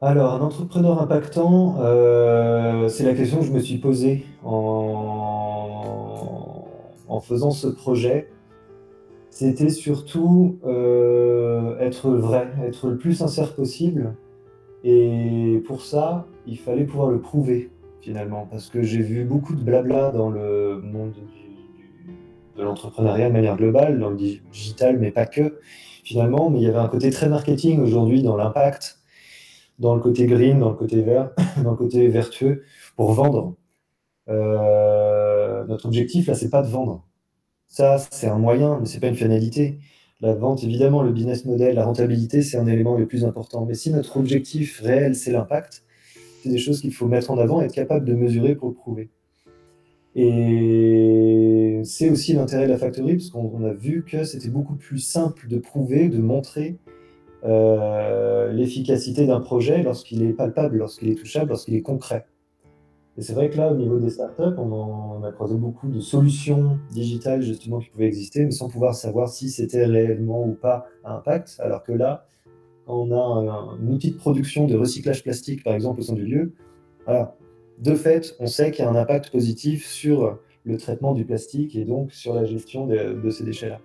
Alors, 0.00 0.34
un 0.34 0.40
entrepreneur 0.40 1.00
impactant, 1.00 1.76
euh, 1.78 2.88
c'est 2.88 3.04
la 3.04 3.14
question 3.14 3.38
que 3.38 3.46
je 3.46 3.52
me 3.52 3.60
suis 3.60 3.78
posée 3.78 4.26
en, 4.44 5.20
faisant 7.22 7.52
ce 7.52 7.68
projet. 7.68 8.28
C'était 9.30 9.70
surtout 9.70 10.58
euh, 10.66 11.78
être 11.78 12.10
vrai, 12.10 12.48
être 12.66 12.88
le 12.88 12.98
plus 12.98 13.14
sincère 13.14 13.54
possible. 13.54 14.14
Et 14.82 15.62
pour 15.66 15.80
ça, 15.80 16.26
il 16.46 16.58
fallait 16.58 16.84
pouvoir 16.84 17.08
le 17.08 17.18
prouver, 17.18 17.70
finalement. 18.02 18.46
Parce 18.50 18.68
que 18.68 18.82
j'ai 18.82 19.00
vu 19.00 19.24
beaucoup 19.24 19.54
de 19.54 19.62
blabla 19.62 20.10
dans 20.10 20.28
le 20.28 20.82
monde 20.82 21.14
de 22.58 22.62
l'entrepreneuriat 22.62 23.28
de 23.28 23.32
manière 23.32 23.56
globale, 23.56 23.98
dans 23.98 24.10
le 24.10 24.16
digital, 24.16 24.98
mais 24.98 25.12
pas 25.12 25.24
que, 25.24 25.60
finalement. 26.02 26.50
Mais 26.50 26.58
il 26.58 26.64
y 26.64 26.68
avait 26.68 26.76
un 26.76 26.88
côté 26.88 27.08
très 27.08 27.30
marketing 27.30 27.80
aujourd'hui 27.80 28.22
dans 28.22 28.36
l'impact 28.36 28.98
dans 29.78 29.94
le 29.94 30.00
côté 30.00 30.26
green, 30.26 30.60
dans 30.60 30.70
le 30.70 30.76
côté 30.76 31.02
vert, 31.02 31.30
dans 31.62 31.72
le 31.72 31.76
côté 31.76 32.08
vertueux, 32.08 32.62
pour 32.96 33.12
vendre. 33.12 33.56
Euh, 34.28 35.64
notre 35.66 35.86
objectif, 35.86 36.26
là, 36.26 36.34
c'est 36.34 36.50
pas 36.50 36.62
de 36.62 36.68
vendre. 36.68 37.04
Ça, 37.66 37.98
c'est 38.10 38.28
un 38.28 38.38
moyen, 38.38 38.78
mais 38.80 38.86
c'est 38.86 39.00
pas 39.00 39.08
une 39.08 39.16
finalité. 39.16 39.78
La 40.20 40.34
vente, 40.34 40.62
évidemment, 40.62 41.02
le 41.02 41.12
business 41.12 41.44
model, 41.44 41.74
la 41.74 41.84
rentabilité, 41.84 42.42
c'est 42.42 42.56
un 42.56 42.66
élément 42.66 42.96
le 42.96 43.06
plus 43.06 43.24
important. 43.24 43.66
Mais 43.66 43.74
si 43.74 43.90
notre 43.90 44.16
objectif 44.16 44.80
réel, 44.80 45.14
c'est 45.16 45.32
l'impact, 45.32 45.82
c'est 46.42 46.50
des 46.50 46.58
choses 46.58 46.80
qu'il 46.80 46.92
faut 46.92 47.06
mettre 47.06 47.30
en 47.30 47.38
avant 47.38 47.60
et 47.60 47.64
être 47.64 47.74
capable 47.74 48.06
de 48.06 48.14
mesurer 48.14 48.54
pour 48.54 48.74
prouver. 48.74 49.10
Et 50.14 51.80
c'est 51.84 52.08
aussi 52.10 52.34
l'intérêt 52.34 52.66
de 52.66 52.70
la 52.70 52.78
factory, 52.78 53.16
parce 53.16 53.30
qu'on 53.30 53.64
a 53.64 53.72
vu 53.72 54.04
que 54.04 54.24
c'était 54.24 54.48
beaucoup 54.48 54.76
plus 54.76 54.98
simple 54.98 55.48
de 55.48 55.58
prouver, 55.58 56.08
de 56.08 56.18
montrer 56.18 56.78
euh, 57.44 58.52
l'efficacité 58.52 59.26
d'un 59.26 59.40
projet 59.40 59.82
lorsqu'il 59.82 60.22
est 60.22 60.32
palpable, 60.32 60.78
lorsqu'il 60.78 61.10
est 61.10 61.14
touchable, 61.14 61.50
lorsqu'il 61.50 61.74
est 61.74 61.82
concret. 61.82 62.26
Et 63.16 63.22
c'est 63.22 63.34
vrai 63.34 63.50
que 63.50 63.58
là, 63.58 63.70
au 63.70 63.76
niveau 63.76 63.98
des 63.98 64.10
startups, 64.10 64.58
on, 64.58 65.22
a 65.22 65.30
croisé 65.30 65.54
beaucoup 65.54 65.88
de 65.88 66.00
solutions 66.00 66.78
digitales 66.90 67.42
justement 67.42 67.78
qui 67.78 67.90
pouvaient 67.90 68.06
exister, 68.06 68.44
mais 68.44 68.50
sans 68.50 68.68
pouvoir 68.68 68.94
savoir 68.94 69.28
si 69.28 69.50
c'était 69.50 69.84
réellement 69.84 70.44
ou 70.44 70.54
pas 70.54 70.86
un 71.04 71.16
impact. 71.16 71.56
Alors 71.60 71.84
que 71.84 71.92
là, 71.92 72.26
quand 72.86 72.94
on 72.94 73.12
a 73.12 73.50
un, 73.76 73.88
outil 73.88 74.10
de 74.10 74.16
production 74.16 74.66
de 74.66 74.76
recyclage 74.76 75.22
plastique, 75.22 75.62
par 75.62 75.74
exemple, 75.74 76.00
au 76.00 76.02
sein 76.02 76.14
du 76.14 76.24
lieu, 76.24 76.54
voilà, 77.04 77.36
de 77.78 77.94
fait, 77.94 78.34
on 78.40 78.46
sait 78.46 78.70
qu'il 78.70 78.84
y 78.84 78.88
a 78.88 78.90
un 78.90 78.96
impact 78.96 79.30
positif 79.30 79.86
sur 79.86 80.38
le 80.64 80.76
traitement 80.76 81.12
du 81.12 81.24
plastique 81.24 81.76
et 81.76 81.84
donc 81.84 82.12
sur 82.12 82.34
la 82.34 82.46
gestion 82.46 82.86
de 82.86 83.30
ces 83.30 83.44
déchets-là. 83.44 83.80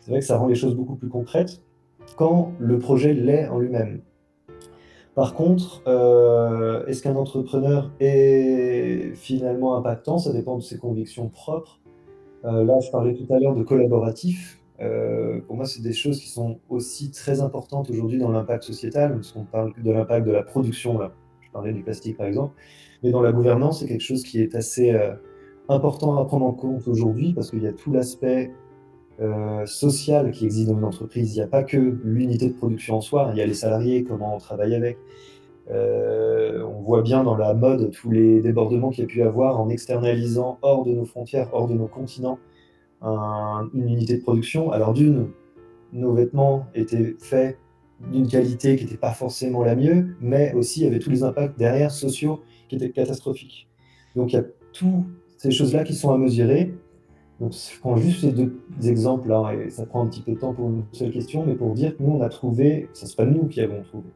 C'est 0.00 0.10
vrai 0.10 0.20
que 0.20 0.26
ça 0.26 0.36
rend 0.36 0.46
les 0.46 0.54
choses 0.54 0.76
beaucoup 0.76 0.96
plus 0.96 1.08
concrètes 1.08 1.60
quand 2.16 2.52
le 2.58 2.78
projet 2.78 3.14
l'est 3.14 3.48
en 3.48 3.58
lui-même. 3.58 4.00
Par 5.14 5.34
contre, 5.34 5.82
euh, 5.86 6.86
est-ce 6.86 7.02
qu'un 7.02 7.16
entrepreneur 7.16 7.90
est 8.00 9.12
finalement 9.14 9.76
impactant? 9.76 10.18
Ça 10.18 10.32
dépend 10.32 10.56
de 10.56 10.62
ses 10.62 10.78
convictions 10.78 11.28
propres. 11.28 11.80
Euh, 12.44 12.64
là, 12.64 12.78
je 12.80 12.90
parlais 12.90 13.14
tout 13.14 13.30
à 13.32 13.38
l'heure 13.38 13.54
de 13.54 13.62
collaboratif. 13.62 14.62
Euh, 14.80 15.40
pour 15.46 15.56
moi, 15.56 15.66
c'est 15.66 15.82
des 15.82 15.92
choses 15.92 16.20
qui 16.20 16.28
sont 16.28 16.58
aussi 16.70 17.10
très 17.10 17.40
importantes 17.42 17.90
aujourd'hui 17.90 18.18
dans 18.18 18.30
l'impact 18.30 18.62
sociétal, 18.62 19.14
parce 19.14 19.32
qu'on 19.32 19.44
parle 19.44 19.72
de 19.82 19.90
l'impact 19.90 20.26
de 20.26 20.32
la 20.32 20.42
production, 20.42 20.98
là. 20.98 21.12
Je 21.42 21.50
parlais 21.50 21.72
du 21.72 21.82
plastique, 21.82 22.16
par 22.16 22.26
exemple. 22.26 22.54
Mais 23.02 23.10
dans 23.10 23.20
la 23.20 23.32
gouvernance, 23.32 23.80
c'est 23.80 23.88
quelque 23.88 24.00
chose 24.00 24.22
qui 24.22 24.40
est 24.40 24.54
assez 24.54 24.96
important 25.68 26.16
à 26.18 26.24
prendre 26.24 26.46
en 26.46 26.52
compte 26.52 26.86
aujourd'hui, 26.86 27.34
parce 27.34 27.50
qu'il 27.50 27.62
y 27.62 27.66
a 27.66 27.72
tout 27.72 27.92
l'aspect 27.92 28.52
euh, 29.20 29.66
social 29.66 30.30
qui 30.30 30.44
existe 30.44 30.68
dans 30.68 30.78
une 30.78 30.84
entreprise. 30.84 31.34
Il 31.34 31.38
n'y 31.38 31.44
a 31.44 31.46
pas 31.48 31.62
que 31.62 31.76
l'unité 32.04 32.48
de 32.48 32.54
production 32.54 32.96
en 32.96 33.00
soi, 33.00 33.30
il 33.32 33.38
y 33.38 33.42
a 33.42 33.46
les 33.46 33.54
salariés, 33.54 34.04
comment 34.04 34.34
on 34.34 34.38
travaille 34.38 34.74
avec. 34.74 34.98
Euh, 35.70 36.64
on 36.64 36.80
voit 36.80 37.02
bien 37.02 37.22
dans 37.22 37.36
la 37.36 37.54
mode 37.54 37.90
tous 37.92 38.10
les 38.10 38.40
débordements 38.40 38.90
qu'il 38.90 39.02
y 39.04 39.06
a 39.06 39.08
pu 39.08 39.22
avoir 39.22 39.60
en 39.60 39.68
externalisant 39.68 40.58
hors 40.62 40.84
de 40.84 40.92
nos 40.92 41.04
frontières, 41.04 41.48
hors 41.52 41.68
de 41.68 41.74
nos 41.74 41.86
continents, 41.86 42.38
un- 43.02 43.68
une 43.74 43.88
unité 43.88 44.16
de 44.16 44.22
production. 44.22 44.72
Alors 44.72 44.92
d'une, 44.94 45.28
nos 45.92 46.12
vêtements 46.12 46.66
étaient 46.74 47.14
faits 47.20 47.58
d'une 48.10 48.26
qualité 48.26 48.76
qui 48.76 48.84
n'était 48.84 48.96
pas 48.96 49.12
forcément 49.12 49.62
la 49.62 49.76
mieux, 49.76 50.16
mais 50.20 50.52
aussi 50.54 50.80
il 50.80 50.84
y 50.84 50.86
avait 50.86 50.98
tous 50.98 51.10
les 51.10 51.22
impacts 51.22 51.58
derrière 51.58 51.90
sociaux 51.90 52.40
qui 52.68 52.76
étaient 52.76 52.90
catastrophiques. 52.90 53.68
Donc 54.16 54.32
il 54.32 54.36
y 54.36 54.38
a 54.38 54.44
toutes 54.72 55.04
ces 55.36 55.50
choses-là 55.50 55.84
qui 55.84 55.94
sont 55.94 56.10
à 56.10 56.18
mesurer. 56.18 56.74
Donc, 57.40 57.52
je 57.52 57.80
prends 57.80 57.96
juste 57.96 58.20
ces 58.20 58.32
deux 58.32 58.52
exemples 58.84 59.28
là, 59.28 59.52
et 59.54 59.70
ça 59.70 59.86
prend 59.86 60.04
un 60.04 60.06
petit 60.06 60.20
peu 60.20 60.32
de 60.32 60.38
temps 60.38 60.52
pour 60.52 60.68
une 60.68 60.84
seule 60.92 61.10
question, 61.10 61.44
mais 61.46 61.54
pour 61.54 61.72
dire 61.72 61.96
que 61.96 62.02
nous, 62.02 62.12
on 62.12 62.20
a 62.20 62.28
trouvé, 62.28 62.88
ça 62.92 63.06
c'est 63.06 63.16
pas 63.16 63.24
nous 63.24 63.46
qui 63.48 63.62
avons 63.62 63.82
trouvé, 63.82 64.10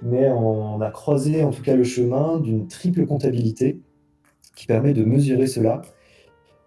mais 0.00 0.30
on 0.30 0.80
a 0.80 0.90
croisé 0.90 1.44
en 1.44 1.50
tout 1.50 1.62
cas 1.62 1.76
le 1.76 1.84
chemin 1.84 2.40
d'une 2.40 2.66
triple 2.66 3.04
comptabilité 3.06 3.80
qui 4.56 4.66
permet 4.66 4.94
de 4.94 5.04
mesurer 5.04 5.46
cela. 5.46 5.82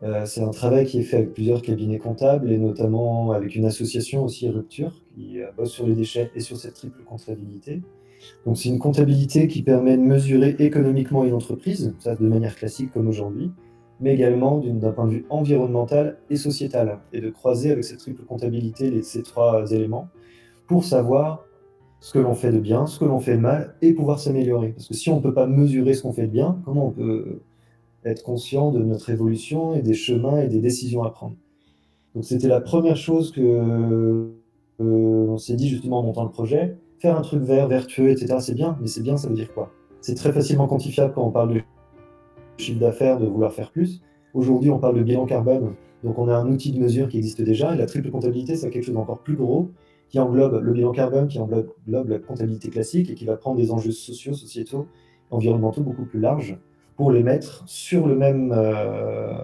Euh, 0.03 0.27
c'est 0.27 0.41
un 0.41 0.51
travail 0.51 0.85
qui 0.85 0.99
est 0.99 1.03
fait 1.03 1.17
avec 1.17 1.33
plusieurs 1.33 1.63
cabinets 1.63 1.97
comptables 1.97 2.51
et 2.51 2.59
notamment 2.59 3.31
avec 3.31 3.55
une 3.55 3.65
association 3.65 4.23
aussi 4.23 4.47
Rupture 4.47 5.03
qui 5.15 5.41
euh, 5.41 5.47
bosse 5.57 5.71
sur 5.71 5.87
les 5.87 5.95
déchets 5.95 6.29
et 6.35 6.39
sur 6.39 6.57
cette 6.57 6.75
triple 6.75 7.01
comptabilité. 7.03 7.81
Donc 8.45 8.57
c'est 8.57 8.69
une 8.69 8.77
comptabilité 8.77 9.47
qui 9.47 9.63
permet 9.63 9.97
de 9.97 10.03
mesurer 10.03 10.55
économiquement 10.59 11.23
une 11.23 11.33
entreprise, 11.33 11.95
ça 11.97 12.15
de 12.15 12.27
manière 12.27 12.55
classique 12.55 12.91
comme 12.93 13.07
aujourd'hui, 13.07 13.51
mais 13.99 14.13
également 14.13 14.59
d'un 14.59 14.91
point 14.91 15.05
de 15.05 15.11
vue 15.11 15.25
environnemental 15.29 16.17
et 16.29 16.35
sociétal, 16.35 16.99
et 17.13 17.21
de 17.21 17.29
croiser 17.29 17.71
avec 17.71 17.83
cette 17.83 17.99
triple 17.99 18.23
comptabilité 18.23 19.01
ces 19.01 19.23
trois 19.23 19.71
éléments 19.71 20.09
pour 20.67 20.83
savoir 20.83 21.45
ce 21.99 22.13
que 22.13 22.19
l'on 22.19 22.35
fait 22.35 22.51
de 22.51 22.59
bien, 22.59 22.85
ce 22.85 22.99
que 22.99 23.05
l'on 23.05 23.19
fait 23.19 23.37
de 23.37 23.41
mal, 23.41 23.75
et 23.81 23.93
pouvoir 23.93 24.19
s'améliorer. 24.19 24.69
Parce 24.69 24.87
que 24.87 24.93
si 24.93 25.09
on 25.09 25.17
ne 25.17 25.21
peut 25.21 25.33
pas 25.33 25.47
mesurer 25.47 25.93
ce 25.93 26.03
qu'on 26.03 26.13
fait 26.13 26.27
de 26.27 26.31
bien, 26.31 26.61
comment 26.63 26.87
on 26.87 26.91
peut 26.91 27.41
être 28.05 28.23
conscient 28.23 28.71
de 28.71 28.83
notre 28.83 29.09
évolution 29.09 29.73
et 29.73 29.81
des 29.81 29.95
chemins 29.95 30.39
et 30.39 30.47
des 30.47 30.59
décisions 30.59 31.03
à 31.03 31.09
prendre? 31.09 31.35
Donc 32.13 32.23
c'était 32.23 32.47
la 32.47 32.61
première 32.61 32.97
chose 32.97 33.31
que 33.31 33.41
euh, 33.41 34.27
on 34.79 35.37
s'est 35.37 35.55
dit 35.55 35.67
justement 35.69 35.99
en 35.99 36.03
montant 36.03 36.23
le 36.23 36.29
projet. 36.29 36.77
Faire 36.99 37.17
un 37.17 37.21
truc 37.21 37.41
vert, 37.41 37.67
vertueux, 37.67 38.09
etc., 38.09 38.37
c'est 38.39 38.55
bien, 38.55 38.77
mais 38.81 38.87
c'est 38.87 39.01
bien, 39.01 39.17
ça 39.17 39.27
veut 39.27 39.35
dire 39.35 39.53
quoi? 39.53 39.71
C'est 40.01 40.15
très 40.15 40.31
facilement 40.31 40.67
quantifiable 40.67 41.13
quand 41.13 41.23
on 41.23 41.31
parle 41.31 41.53
de 41.53 41.61
d'affaires, 42.75 43.19
de 43.19 43.25
vouloir 43.25 43.51
faire 43.51 43.71
plus. 43.71 44.01
Aujourd'hui, 44.33 44.69
on 44.69 44.79
parle 44.79 44.97
de 44.97 45.03
bilan 45.03 45.25
carbone, 45.25 45.73
donc 46.03 46.19
on 46.19 46.27
a 46.27 46.35
un 46.35 46.47
outil 46.47 46.71
de 46.71 46.79
mesure 46.79 47.07
qui 47.09 47.17
existe 47.17 47.41
déjà, 47.41 47.73
et 47.73 47.77
la 47.77 47.85
triple 47.85 48.11
comptabilité, 48.11 48.55
c'est 48.55 48.69
quelque 48.69 48.83
chose 48.83 48.93
d'encore 48.93 49.19
plus 49.19 49.35
gros, 49.35 49.71
qui 50.09 50.19
englobe 50.19 50.61
le 50.61 50.73
bilan 50.73 50.91
carbone, 50.91 51.27
qui 51.27 51.39
englobe 51.39 52.09
la 52.09 52.19
comptabilité 52.19 52.69
classique, 52.69 53.09
et 53.09 53.15
qui 53.15 53.25
va 53.25 53.35
prendre 53.35 53.57
des 53.57 53.71
enjeux 53.71 53.91
sociaux, 53.91 54.33
sociétaux, 54.33 54.87
environnementaux 55.31 55.81
beaucoup 55.81 56.05
plus 56.05 56.19
larges, 56.19 56.57
pour 56.95 57.11
les 57.11 57.23
mettre 57.23 57.63
sur 57.67 58.07
le 58.07 58.15
même 58.15 58.51
euh, 58.51 59.43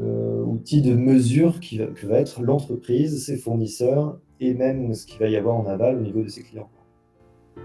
euh, 0.00 0.42
outil 0.44 0.82
de 0.82 0.94
mesure 0.94 1.60
qui 1.60 1.78
va, 1.78 1.86
que 1.86 2.06
va 2.06 2.18
être 2.18 2.42
l'entreprise, 2.42 3.24
ses 3.24 3.36
fournisseurs, 3.36 4.18
et 4.40 4.54
même 4.54 4.94
ce 4.94 5.06
qu'il 5.06 5.18
va 5.18 5.28
y 5.28 5.36
avoir 5.36 5.56
en 5.56 5.66
aval 5.66 5.98
au 5.98 6.00
niveau 6.00 6.22
de 6.22 6.28
ses 6.28 6.42
clients. 6.42 6.70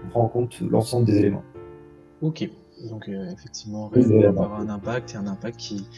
On 0.04 0.08
prend 0.08 0.24
en 0.24 0.28
compte 0.28 0.60
l'ensemble 0.60 1.06
des 1.06 1.18
éléments. 1.18 1.44
Ok, 2.22 2.48
donc 2.88 3.08
euh, 3.08 3.30
effectivement, 3.32 3.88
réellement 3.88 4.28
avoir 4.28 4.60
un 4.60 4.68
impact 4.68 5.14
et 5.14 5.16
un 5.16 5.26
impact 5.26 5.58
qui, 5.58 5.88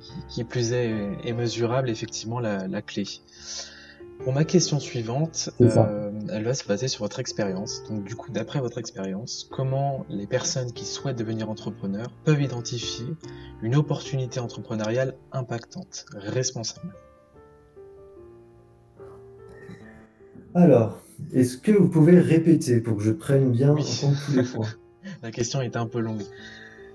qui, 0.00 0.12
qui 0.28 0.44
plus 0.44 0.72
est, 0.72 1.16
est 1.24 1.32
mesurable, 1.32 1.90
effectivement 1.90 2.40
la, 2.40 2.66
la 2.66 2.82
clé. 2.82 3.04
Pour 4.22 4.32
ma 4.32 4.44
question 4.44 4.78
suivante, 4.78 5.50
euh, 5.60 6.10
elle 6.30 6.44
va 6.44 6.54
se 6.54 6.66
baser 6.66 6.88
sur 6.88 7.02
votre 7.02 7.18
expérience. 7.18 7.82
Donc 7.88 8.04
du 8.04 8.14
coup, 8.14 8.30
d'après 8.30 8.60
votre 8.60 8.78
expérience, 8.78 9.48
comment 9.50 10.06
les 10.08 10.26
personnes 10.26 10.72
qui 10.72 10.84
souhaitent 10.84 11.18
devenir 11.18 11.50
entrepreneurs 11.50 12.10
peuvent 12.24 12.40
identifier 12.40 13.06
une 13.62 13.74
opportunité 13.74 14.40
entrepreneuriale 14.40 15.14
impactante, 15.32 16.06
responsable? 16.14 16.94
Alors, 20.54 21.00
est-ce 21.32 21.58
que 21.58 21.72
vous 21.72 21.88
pouvez 21.88 22.18
répéter 22.20 22.80
pour 22.80 22.96
que 22.96 23.02
je 23.02 23.10
prenne 23.10 23.50
bien 23.50 23.72
en 23.72 23.76
compte 23.76 24.14
tous 24.26 24.36
les 24.36 24.44
points? 24.44 24.68
La 25.24 25.30
question 25.30 25.62
est 25.62 25.74
un 25.74 25.86
peu 25.86 26.00
longue. 26.00 26.20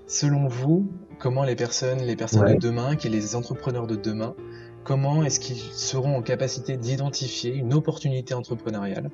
Selon 0.06 0.46
vous, 0.46 0.86
comment 1.18 1.42
les 1.42 1.56
personnes, 1.56 1.98
les 1.98 2.14
personnes 2.14 2.44
Ouais. 2.44 2.54
de 2.54 2.60
demain, 2.60 2.94
qui 2.94 3.08
les 3.08 3.34
entrepreneurs 3.34 3.88
de 3.88 3.96
demain, 3.96 4.36
comment 4.84 5.24
est-ce 5.24 5.40
qu'ils 5.40 5.56
seront 5.56 6.14
en 6.16 6.22
capacité 6.22 6.76
d'identifier 6.76 7.52
une 7.52 7.74
opportunité 7.74 8.32
entrepreneuriale 8.34 9.10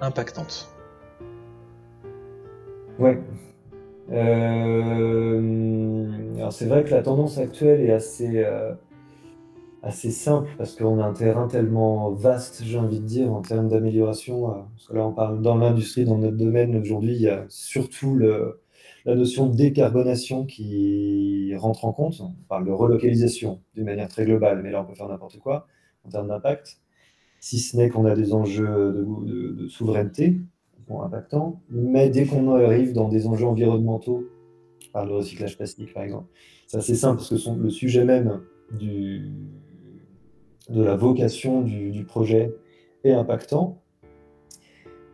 impactante? 0.00 0.74
Ouais. 2.98 3.18
Euh, 4.10 5.42
alors 6.38 6.54
c'est 6.54 6.64
vrai 6.64 6.82
que 6.82 6.92
la 6.92 7.02
tendance 7.02 7.36
actuelle 7.36 7.82
est 7.82 7.92
assez, 7.92 8.42
euh, 8.42 8.72
assez 9.82 10.10
simple 10.10 10.48
parce 10.58 10.74
qu'on 10.74 10.98
a 10.98 11.04
un 11.04 11.12
terrain 11.12 11.46
tellement 11.48 12.10
vaste, 12.10 12.62
j'ai 12.64 12.78
envie 12.78 13.00
de 13.00 13.06
dire, 13.06 13.32
en 13.32 13.42
termes 13.42 13.68
d'amélioration. 13.68 14.50
euh, 14.50 14.54
Parce 14.74 14.88
que 14.88 14.94
là, 14.94 15.06
on 15.06 15.12
parle 15.12 15.42
dans 15.42 15.56
l'industrie, 15.56 16.04
dans 16.04 16.18
notre 16.18 16.36
domaine, 16.36 16.76
aujourd'hui, 16.76 17.14
il 17.14 17.22
y 17.22 17.28
a 17.28 17.44
surtout 17.48 18.14
le, 18.14 18.60
la 19.04 19.14
notion 19.14 19.46
de 19.48 19.56
décarbonation 19.56 20.44
qui 20.44 21.54
rentre 21.56 21.84
en 21.84 21.92
compte. 21.92 22.20
On 22.20 22.34
parle 22.48 22.66
de 22.66 22.72
relocalisation 22.72 23.60
d'une 23.74 23.84
manière 23.84 24.08
très 24.08 24.24
globale, 24.24 24.62
mais 24.62 24.70
là, 24.70 24.82
on 24.82 24.84
peut 24.86 24.94
faire 24.94 25.08
n'importe 25.08 25.38
quoi 25.38 25.66
en 26.04 26.08
termes 26.10 26.28
d'impact, 26.28 26.78
si 27.40 27.58
ce 27.58 27.76
n'est 27.76 27.88
qu'on 27.90 28.06
a 28.06 28.14
des 28.14 28.34
enjeux 28.34 28.66
de, 28.66 29.06
de- 29.26 29.52
de 29.62 29.68
souveraineté 29.68 30.40
bon, 30.88 31.02
impactants, 31.02 31.60
mais 31.70 32.10
dès 32.10 32.26
qu'on 32.26 32.50
arrive 32.54 32.92
dans 32.92 33.08
des 33.08 33.26
enjeux 33.26 33.46
environnementaux, 33.46 34.24
par 34.92 35.06
le 35.06 35.14
recyclage 35.14 35.56
plastique 35.56 35.92
par 35.94 36.02
exemple, 36.04 36.26
c'est 36.66 36.78
assez 36.78 36.94
simple 36.94 37.18
parce 37.18 37.30
que 37.30 37.50
le 37.50 37.70
sujet 37.70 38.04
même 38.04 38.40
de 38.72 39.22
la 40.70 40.96
vocation 40.96 41.62
du, 41.62 41.90
du 41.90 42.04
projet 42.04 42.54
est 43.04 43.12
impactant. 43.12 43.82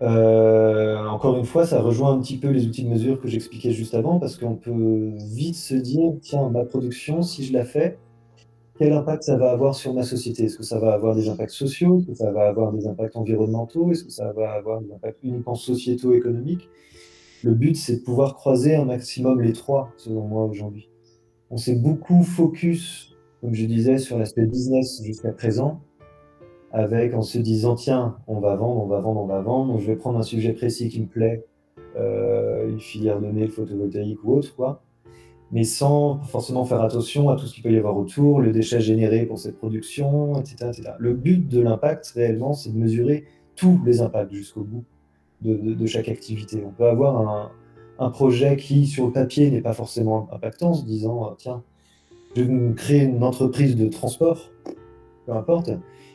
Euh, 0.03 0.99
encore 1.07 1.37
une 1.39 1.45
fois, 1.45 1.65
ça 1.65 1.81
rejoint 1.81 2.13
un 2.13 2.21
petit 2.21 2.39
peu 2.39 2.49
les 2.49 2.67
outils 2.67 2.83
de 2.83 2.89
mesure 2.89 3.21
que 3.21 3.29
j'expliquais 3.29 3.71
juste 3.71 3.95
avant, 3.95 4.19
parce 4.19 4.37
qu'on 4.37 4.57
peut 4.57 5.13
vite 5.33 5.55
se 5.55 5.75
dire, 5.75 6.15
tiens, 6.21 6.49
ma 6.49 6.65
production, 6.65 7.23
si 7.23 7.45
je 7.45 7.53
la 7.53 7.65
fais, 7.65 7.99
quel 8.79 8.93
impact 8.95 9.23
ça 9.23 9.37
va 9.37 9.53
avoir 9.53 9.77
sur 9.77 9.95
ma 9.95 10.03
société? 10.03 10.45
Est-ce 10.45 10.57
que 10.57 10.65
ça 10.65 10.81
va 10.81 10.93
avoir 10.93 11.15
des 11.15 11.29
impacts 11.29 11.53
sociaux? 11.53 11.99
Est-ce 11.99 12.07
que 12.07 12.15
ça 12.15 12.33
va 12.33 12.49
avoir 12.49 12.73
des 12.73 12.89
impacts 12.89 13.15
environnementaux? 13.17 13.93
Est-ce 13.93 14.03
que 14.03 14.11
ça 14.11 14.33
va 14.33 14.51
avoir 14.53 14.81
des 14.81 14.91
impacts 14.93 15.23
uniquement 15.23 15.55
sociétaux, 15.55 16.15
économiques? 16.15 16.69
Le 17.45 17.55
but, 17.55 17.77
c'est 17.77 17.97
de 17.97 18.03
pouvoir 18.03 18.35
croiser 18.35 18.75
un 18.75 18.87
maximum 18.87 19.41
les 19.41 19.53
trois, 19.53 19.93
selon 19.99 20.27
moi, 20.27 20.45
aujourd'hui. 20.47 20.89
On 21.51 21.59
s'est 21.59 21.77
beaucoup 21.77 22.25
focus, 22.25 23.12
comme 23.43 23.55
je 23.55 23.67
disais, 23.67 23.99
sur 23.99 24.19
l'aspect 24.19 24.47
business 24.47 25.03
jusqu'à 25.05 25.33
présent, 25.33 25.83
avec 26.71 27.13
en 27.13 27.23
se 27.23 27.37
disant, 27.37 27.75
tiens, 27.75 28.17
on 28.27 28.41
va 28.41 28.57
vendre, 28.57 28.83
on 28.83 28.87
va 28.87 29.01
vendre, 29.01 29.21
on 29.21 29.27
va 29.27 29.41
vendre, 29.43 29.79
je 29.79 29.87
vais 29.89 29.97
prendre 29.97 30.19
un 30.19 30.23
sujet 30.23 30.55
précis 30.55 30.89
qui 30.89 31.03
me 31.03 31.07
plaît, 31.07 31.45
euh, 31.97 32.71
une 32.71 32.81
filière 32.81 33.21
donnée, 33.21 33.49
photovoltaïque 33.49 34.25
ou 34.25 34.33
autre, 34.33 34.55
quoi 34.57 34.83
mais 35.53 35.65
sans 35.65 36.19
forcément 36.23 36.65
faire 36.65 36.81
attention 36.81 37.29
à 37.29 37.37
tout 37.37 37.47
ce 37.47 37.55
qu'il 37.55 37.63
peut 37.63 37.73
y 37.73 37.77
avoir 37.77 37.97
autour, 37.97 38.41
le 38.41 38.53
déchet 38.53 38.81
généré 38.81 39.27
pour 39.27 39.39
cette 39.39 39.59
production, 39.59 40.41
etc. 40.41 40.71
etc. 40.73 40.93
Le 40.99 41.13
but 41.13 41.47
de 41.47 41.61
l'impact, 41.61 42.07
réellement, 42.15 42.55
c'est 42.55 42.73
de 42.73 42.79
mesurer 42.79 43.27
tous 43.55 43.79
les 43.85 44.01
impacts 44.01 44.33
jusqu'au 44.33 44.63
bout 44.63 44.85
de, 45.43 45.87
chaque 45.87 46.09
activité. 46.09 46.65
On 46.67 46.71
peut 46.71 46.87
avoir 46.87 47.29
un, 47.29 47.53
un 47.99 48.09
projet 48.09 48.57
qui, 48.57 48.87
sur 48.87 49.07
le 49.07 49.13
papier, 49.13 49.51
n'est 49.51 49.61
pas 49.61 49.75
forcément 49.75 50.27
impactant, 50.33 50.71
en 50.71 50.75
se 50.75 50.87
disant, 50.87 51.35
tiens, 51.37 51.63
je 52.35 52.43
vais 52.43 52.75
créer 52.75 53.03
une 53.03 53.23
entreprise 53.23 53.77
de 53.77 53.89
transport, 53.89 54.51
peu 55.27 55.33
importe, 55.33 55.71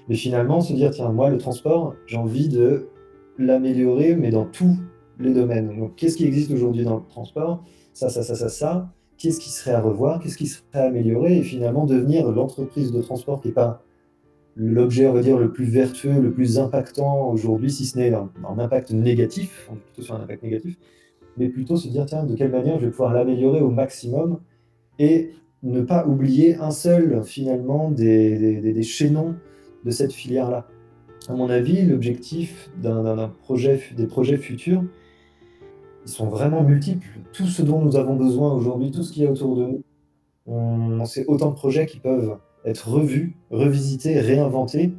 mais 0.10 0.16
finalement, 0.16 0.62
se 0.62 0.74
dire, 0.74 0.92
tiens, 0.92 1.12
moi, 1.12 1.30
le 1.30 1.38
transport, 1.38 1.96
j'ai 2.06 2.18
envie 2.18 2.50
de 2.50 2.90
l'améliorer, 3.38 4.16
mais 4.16 4.32
dans 4.32 4.46
tous 4.46 4.78
les 5.20 5.34
domaines. 5.34 5.78
Donc, 5.78 5.96
qu'est-ce 5.96 6.18
qui 6.18 6.26
existe 6.26 6.52
aujourd'hui 6.52 6.84
dans 6.84 6.98
le 6.98 7.06
transport? 7.08 7.64
Ça, 7.94 8.10
ça, 8.10 8.24
ça, 8.24 8.36
ça, 8.36 8.50
ça. 8.50 8.94
Qu'est-ce 9.18 9.40
qui 9.40 9.50
serait 9.50 9.72
à 9.72 9.82
revoir, 9.82 10.20
qu'est-ce 10.20 10.38
qui 10.38 10.48
serait 10.48 10.64
à 10.74 10.84
améliorer, 10.84 11.38
et 11.38 11.44
finalement 11.44 11.86
devenir 11.86 12.32
l'entreprise 12.32 12.92
de 12.92 13.02
transport 13.02 13.42
qui 13.42 13.50
n'est 13.50 13.54
pas 13.54 13.84
l'objet, 14.56 15.08
on 15.08 15.14
va 15.14 15.22
dire, 15.22 15.38
le 15.38 15.52
plus 15.52 15.66
vertueux, 15.66 16.20
le 16.20 16.32
plus 16.32 16.60
impactant 16.60 17.30
aujourd'hui, 17.30 17.72
si 17.72 17.86
ce 17.86 17.98
n'est 17.98 18.14
un, 18.14 18.30
impact 18.58 18.92
négatif, 18.92 19.70
on 19.72 19.76
est 19.76 19.80
plutôt 19.80 20.02
sur 20.02 20.16
un 20.16 20.22
impact 20.22 20.44
négatif, 20.44 20.78
mais 21.38 21.50
plutôt 21.50 21.78
se 21.78 21.88
dire, 21.88 22.06
tiens, 22.06 22.24
de 22.24 22.36
quelle 22.36 22.52
manière 22.52 22.80
je 22.80 22.86
vais 22.86 22.92
pouvoir 22.92 23.14
l'améliorer 23.14 23.62
au 23.62 23.70
maximum 23.70 24.40
ne 25.64 25.82
pas 25.82 26.06
oublier 26.06 26.56
un 26.58 26.72
seul, 26.72 27.24
finalement, 27.24 27.92
des, 27.92 28.62
des, 28.62 28.84
chaînons 28.84 29.36
de 29.86 29.92
cette 29.92 30.14
filière-là. 30.14 30.68
À 31.28 31.34
mon 31.34 31.50
avis, 31.50 31.84
l'objectif 31.84 32.70
d'un 32.82 33.30
projet, 33.44 33.82
des 33.96 34.08
projets 34.08 34.38
futurs, 34.38 34.84
ils 36.06 36.10
sont 36.10 36.28
vraiment 36.30 36.64
multiples. 36.64 37.08
Tout 37.34 37.48
ce 37.48 37.62
dont 37.62 37.82
nous 37.82 37.98
avons 37.98 38.16
besoin 38.16 38.54
aujourd'hui, 38.54 38.92
tout 38.92 39.04
ce 39.04 39.12
qu'il 39.12 39.24
y 39.24 39.26
a 39.26 39.32
autour 39.32 39.56
de 39.58 39.66
nous, 39.66 41.06
c'est 41.06 41.26
autant 41.26 41.50
de 41.50 41.56
projets 41.56 41.86
qui 41.86 42.00
peuvent 42.00 42.38
être 42.64 42.90
revus, 42.90 43.36
revisités, 43.50 44.20
réinventés, 44.20 44.94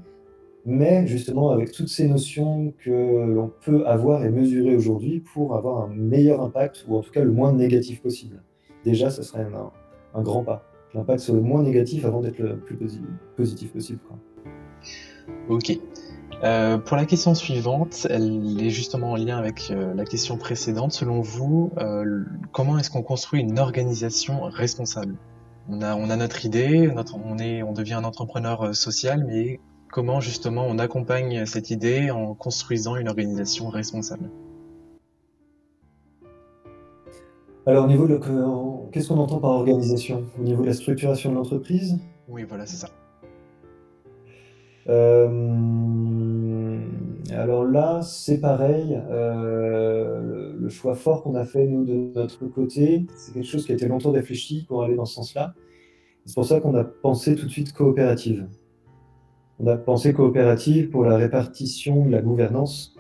mais 0.67 1.07
justement 1.07 1.51
avec 1.51 1.73
toutes 1.73 1.89
ces 1.89 2.07
notions 2.07 2.75
que 2.85 2.91
l'on 2.91 3.51
peut 3.65 3.87
avoir 3.87 4.25
et 4.25 4.31
mesurer 4.31 4.77
aujourd'hui 4.77 5.21
pour 5.21 5.55
avoir 5.55 5.83
un 5.83 5.89
meilleur 5.89 6.43
impact, 6.43 6.85
ou 6.89 6.97
en 6.97 7.01
tout 7.01 7.11
cas 7.11 7.25
le 7.25 7.33
moins 7.33 7.53
négatif 7.53 8.03
possible. 8.03 8.43
Déjà, 8.85 9.11
ce 9.11 9.23
serait 9.23 9.43
un, 9.43 9.71
un 10.15 10.23
grand 10.23 10.45
pas. 10.45 10.65
L'impact 10.95 11.21
soit 11.21 11.35
le 11.35 11.43
moins 11.43 11.63
négatif 11.63 12.05
avant 12.05 12.21
d'être 12.21 12.39
le 12.39 12.57
plus 12.57 12.77
positif 13.37 13.73
possible. 13.73 14.01
Ok. 15.49 15.79
Euh, 16.45 16.79
pour 16.79 16.97
la 16.97 17.05
question 17.05 17.35
suivante, 17.35 18.07
elle 18.09 18.61
est 18.61 18.71
justement 18.71 19.13
en 19.13 19.17
lien 19.17 19.39
avec 19.39 19.71
euh, 19.71 19.93
la 19.95 20.05
question 20.05 20.37
précédente. 20.37 20.93
Selon 20.93 21.21
vous, 21.21 21.73
euh, 21.79 22.25
comment 22.53 22.79
est-ce 22.79 22.91
qu'on 22.91 23.03
construit 23.03 23.41
une 23.41 23.59
organisation 23.59 24.43
responsable? 24.43 25.17
On 25.69 25.83
a, 25.83 26.17
notre 26.17 26.47
idée, 26.47 26.91
on, 26.91 27.39
est, 27.39 27.63
on 27.63 27.73
devient 27.73 27.95
un 27.95 28.05
entrepreneur 28.05 28.75
social, 28.75 29.25
mais 29.27 29.61
comment 29.91 30.21
justement 30.21 30.65
on 30.67 30.79
accompagne 30.79 31.45
cette 31.45 31.71
idée 31.71 32.11
en 32.11 32.35
construisant 32.35 32.97
une 32.97 33.09
organisation 33.09 33.69
responsable? 33.69 34.31
Alors, 37.69 37.85
au 37.85 37.89
niveau 37.89 38.07
de 38.07 38.19
qu'est-ce 38.91 39.09
qu'on 39.09 39.19
entend 39.19 39.41
par 39.41 39.51
organisation? 39.51 40.25
Au 40.41 40.43
niveau 40.43 40.63
de 40.63 40.69
la 40.69 40.73
structuration 40.73 41.33
de 41.33 41.35
l'entreprise? 41.35 41.99
Oui, 42.27 42.47
voilà, 42.49 42.65
c'est 42.65 42.79
ça. 42.79 42.89
Euh, 44.89 46.79
alors 47.31 47.67
là, 47.67 48.01
c'est 48.01 48.41
pareil. 48.41 48.99
Euh, 49.11 50.55
le 50.59 50.69
choix 50.71 50.95
fort 50.95 51.23
qu'on 51.23 51.35
a 51.35 51.45
fait, 51.45 51.67
nous, 51.67 51.85
de 51.85 52.11
notre 52.15 52.47
côté, 52.47 53.05
c'est 53.15 53.35
quelque 53.35 53.47
chose 53.47 53.67
qui 53.67 53.73
a 53.73 53.75
été 53.75 53.87
longtemps 53.87 54.13
réfléchi 54.13 54.65
pour 54.67 54.83
aller 54.83 54.95
dans 54.95 55.05
ce 55.05 55.17
sens-là. 55.17 55.53
C'est 56.25 56.37
pour 56.37 56.47
ça 56.47 56.61
qu'on 56.61 56.75
a 56.75 56.85
pensé 56.85 57.37
tout 57.37 57.45
de 57.45 57.51
suite 57.51 57.75
coopérative. 57.75 58.49
On 59.59 59.67
a 59.67 59.77
pensé 59.77 60.15
coopérative 60.15 60.89
pour 60.89 61.05
la 61.05 61.19
répartition 61.19 62.07
de 62.07 62.13
la 62.13 62.23
gouvernance, 62.23 62.97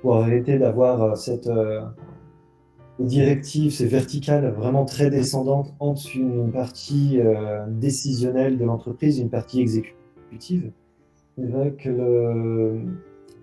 pour 0.00 0.14
arrêter 0.14 0.60
d'avoir 0.60 1.02
euh, 1.02 1.80
cette 3.02 3.10
directive, 3.10 3.72
ces 3.72 3.86
verticales 3.86 4.50
vraiment 4.52 4.84
très 4.84 5.10
descendantes 5.10 5.74
entre 5.80 6.16
une 6.16 6.52
partie 6.52 7.18
décisionnelle 7.68 8.58
de 8.58 8.64
l'entreprise 8.64 9.18
et 9.18 9.22
une 9.22 9.30
partie 9.30 9.60
exécutive. 9.60 10.70
C'est 11.36 11.46
vrai 11.46 11.72
que 11.72 12.80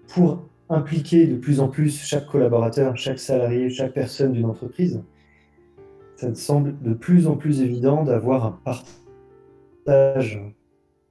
pour 0.07 0.43
impliquer 0.69 1.27
de 1.27 1.35
plus 1.35 1.59
en 1.59 1.67
plus 1.67 2.01
chaque 2.01 2.27
collaborateur, 2.27 2.95
chaque 2.95 3.19
salarié, 3.19 3.69
chaque 3.69 3.93
personne 3.93 4.31
d'une 4.33 4.45
entreprise, 4.45 5.03
ça 6.15 6.29
me 6.29 6.35
semble 6.35 6.79
de 6.81 6.93
plus 6.93 7.27
en 7.27 7.35
plus 7.35 7.61
évident 7.61 8.03
d'avoir 8.03 8.45
un 8.45 8.59
partage, 9.85 10.41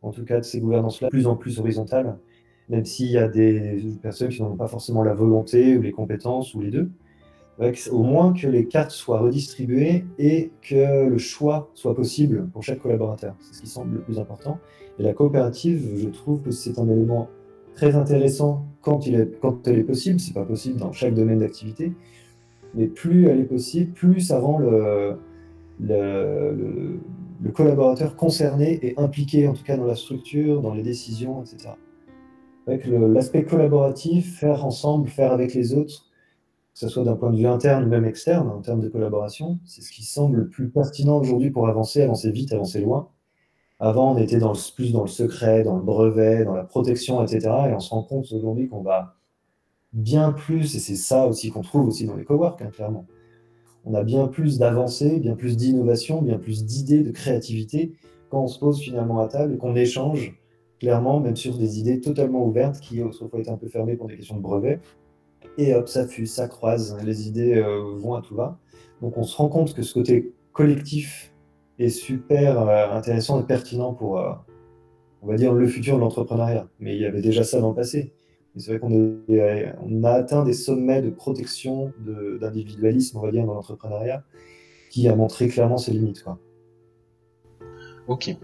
en 0.03 0.11
tout 0.11 0.25
cas 0.25 0.39
de 0.39 0.45
ces 0.45 0.61
gouvernances-là, 0.61 1.09
plus 1.09 1.27
en 1.27 1.37
plus 1.37 1.59
horizontales, 1.59 2.19
même 2.69 2.85
s'il 2.85 3.11
y 3.11 3.19
a 3.19 3.29
des 3.29 3.83
personnes 4.03 4.29
qui 4.29 4.43
n'ont 4.43 4.57
pas 4.57 4.69
forcément 4.69 5.03
la 5.03 5.15
volonté 5.15 5.77
ou 5.77 5.83
les 5.83 5.93
compétences 5.93 6.55
ou 6.55 6.61
les 6.61 6.71
deux. 6.71 6.91
Au 7.91 8.03
moins 8.05 8.33
que 8.33 8.47
les 8.47 8.67
cartes 8.67 8.93
soient 8.93 9.19
redistribuées 9.19 10.05
et 10.17 10.53
que 10.63 11.09
le 11.09 11.19
choix 11.19 11.71
soit 11.75 11.95
possible 11.95 12.49
pour 12.53 12.63
chaque 12.63 12.79
collaborateur. 12.79 13.35
C'est 13.41 13.55
ce 13.55 13.63
qui 13.63 13.67
semble 13.67 13.95
le 13.95 14.01
plus 14.01 14.21
important. 14.21 14.59
Et 14.99 15.03
la 15.03 15.13
coopérative, 15.13 15.97
je 15.97 16.09
trouve 16.09 16.41
que 16.41 16.53
c'est 16.53 16.79
un 16.79 16.89
élément 16.89 17.29
très 17.75 17.97
intéressant 17.97 18.65
quand, 18.81 19.09
elle 19.09 19.79
est 19.79 19.83
possible. 19.83 20.21
C'est 20.21 20.35
pas 20.35 20.45
possible 20.45 20.79
dans 20.79 20.93
chaque 20.93 21.15
domaine 21.15 21.41
d'activité. 21.41 21.93
Mais 22.75 22.87
plus 22.87 23.27
elle 23.27 23.41
est 23.41 23.45
possible, 23.45 23.93
plus 23.93 24.21
ça 24.21 24.39
rend 24.39 24.61
le, 24.61 25.17
collaborateur 27.53 28.15
concerné 28.15 28.79
et 28.87 28.95
impliqué, 28.99 29.49
en 29.49 29.55
tout 29.55 29.65
cas 29.65 29.77
dans 29.77 29.87
la 29.87 29.97
structure, 29.97 30.61
dans 30.61 30.75
les 30.75 30.83
décisions, 30.83 31.43
etc. 31.43 31.71
Avec 32.69 32.87
l'aspect 32.87 33.45
collaboratif, 33.45 34.39
faire 34.39 34.65
ensemble, 34.65 35.09
faire 35.09 35.33
avec 35.33 35.55
les 35.55 35.75
autres, 35.75 36.08
que 36.79 36.87
ce 36.87 36.93
soit 36.93 37.03
d'un 37.03 37.17
point 37.17 37.33
de 37.33 37.37
vue 37.37 37.49
interne 37.49 37.87
ou 37.87 37.89
même 37.89 38.05
externe, 38.05 38.49
en 38.49 38.61
termes 38.61 38.81
de 38.81 38.89
collaboration, 38.89 39.59
c'est 39.65 39.83
ce 39.83 39.91
qui 39.91 40.05
semble 40.05 40.37
le 40.37 40.49
plus 40.49 40.69
pertinent 40.69 41.19
aujourd'hui 41.19 41.51
pour 41.51 41.67
avancer, 41.67 42.03
avancer 42.03 42.31
vite, 42.31 42.53
avancer 42.53 42.81
loin. 42.81 43.09
Avant, 43.81 44.15
on 44.15 44.17
était 44.17 44.39
plus 44.77 44.93
dans 44.93 45.03
le 45.03 45.09
secret, 45.09 45.65
dans 45.65 45.75
le 45.75 45.83
brevet, 45.83 46.45
dans 46.45 46.55
la 46.55 46.63
protection, 46.63 47.21
etc. 47.21 47.41
Et 47.69 47.75
on 47.75 47.81
se 47.81 47.91
rend 47.91 48.05
compte 48.05 48.33
aujourd'hui 48.33 48.69
qu'on 48.69 48.83
va 48.83 49.17
bien 49.93 50.31
plus, 50.31 50.77
et 50.77 50.79
c'est 50.79 50.95
ça 50.95 51.27
aussi 51.27 51.51
qu'on 51.51 51.63
trouve 51.63 51.89
aussi 51.89 52.07
dans 52.07 52.15
les 52.15 52.25
cowork, 52.25 52.63
hein, 52.63 52.71
clairement. 52.73 53.07
On 53.85 53.95
a 53.95 54.05
bien 54.05 54.29
plus 54.29 54.59
d'avancées, 54.59 55.19
bien 55.19 55.35
plus 55.35 55.57
d'innovation, 55.57 56.23
bien 56.23 56.39
plus 56.39 56.65
d'idées, 56.65 57.03
de 57.03 57.11
créativité 57.11 57.95
quand 58.31 58.45
on 58.45 58.47
se 58.47 58.61
pose 58.61 58.79
finalement 58.79 59.19
à 59.19 59.27
table 59.27 59.55
et 59.55 59.57
qu'on 59.57 59.75
échange 59.75 60.39
clairement, 60.79 61.19
même 61.19 61.35
sur 61.35 61.59
des 61.59 61.81
idées 61.81 62.01
totalement 62.01 62.47
ouvertes 62.47 62.79
qui 62.79 63.03
autrefois 63.03 63.41
étaient 63.41 63.51
un 63.51 63.57
peu 63.57 63.67
fermées 63.67 63.97
pour 63.97 64.07
des 64.07 64.15
questions 64.15 64.37
de 64.37 64.43
brevet. 64.43 64.79
Et 65.57 65.75
hop, 65.75 65.89
ça 65.89 66.07
fuse, 66.07 66.33
ça 66.33 66.49
croise, 66.49 66.97
les 67.05 67.29
idées 67.29 67.57
euh, 67.57 67.95
vont 67.97 68.15
à 68.15 68.23
tout 68.23 68.35
va. 68.35 68.59
Donc 69.03 69.17
on 69.17 69.25
se 69.25 69.37
rend 69.37 69.49
compte 69.49 69.75
que 69.75 69.83
ce 69.83 69.95
côté 69.95 70.33
collectif 70.53 71.33
est 71.79 71.89
super 71.89 72.61
euh, 72.69 72.91
intéressant 72.91 73.41
et 73.41 73.45
pertinent 73.45 73.93
pour, 73.93 74.19
euh, 74.19 74.33
on 75.23 75.27
va 75.27 75.37
dire, 75.37 75.53
le 75.53 75.67
futur 75.67 75.97
de 75.97 76.01
l'entrepreneuriat. 76.01 76.69
Mais 76.81 76.95
il 76.95 77.03
y 77.03 77.07
avait 77.07 77.21
déjà 77.21 77.45
ça 77.45 77.61
dans 77.61 77.71
le 77.71 77.75
passé. 77.75 78.13
C'est 78.57 78.73
vrai 78.73 78.81
qu'on 78.81 79.21
on 79.83 80.05
a 80.05 80.11
atteint 80.11 80.45
des 80.45 80.53
sommets 80.53 81.01
de 81.01 81.11
protection, 81.11 81.93
d'individualisme, 82.41 83.19
on 83.19 83.21
va 83.21 83.31
dire, 83.31 83.47
dans 83.47 83.55
l'entrepreneuriat, 83.55 84.25
qui 84.91 85.07
a 85.07 85.15
montré 85.15 85.47
clairement 85.47 85.79
ses 85.79 85.93
limites. 85.93 86.25
Ok. 88.09 88.37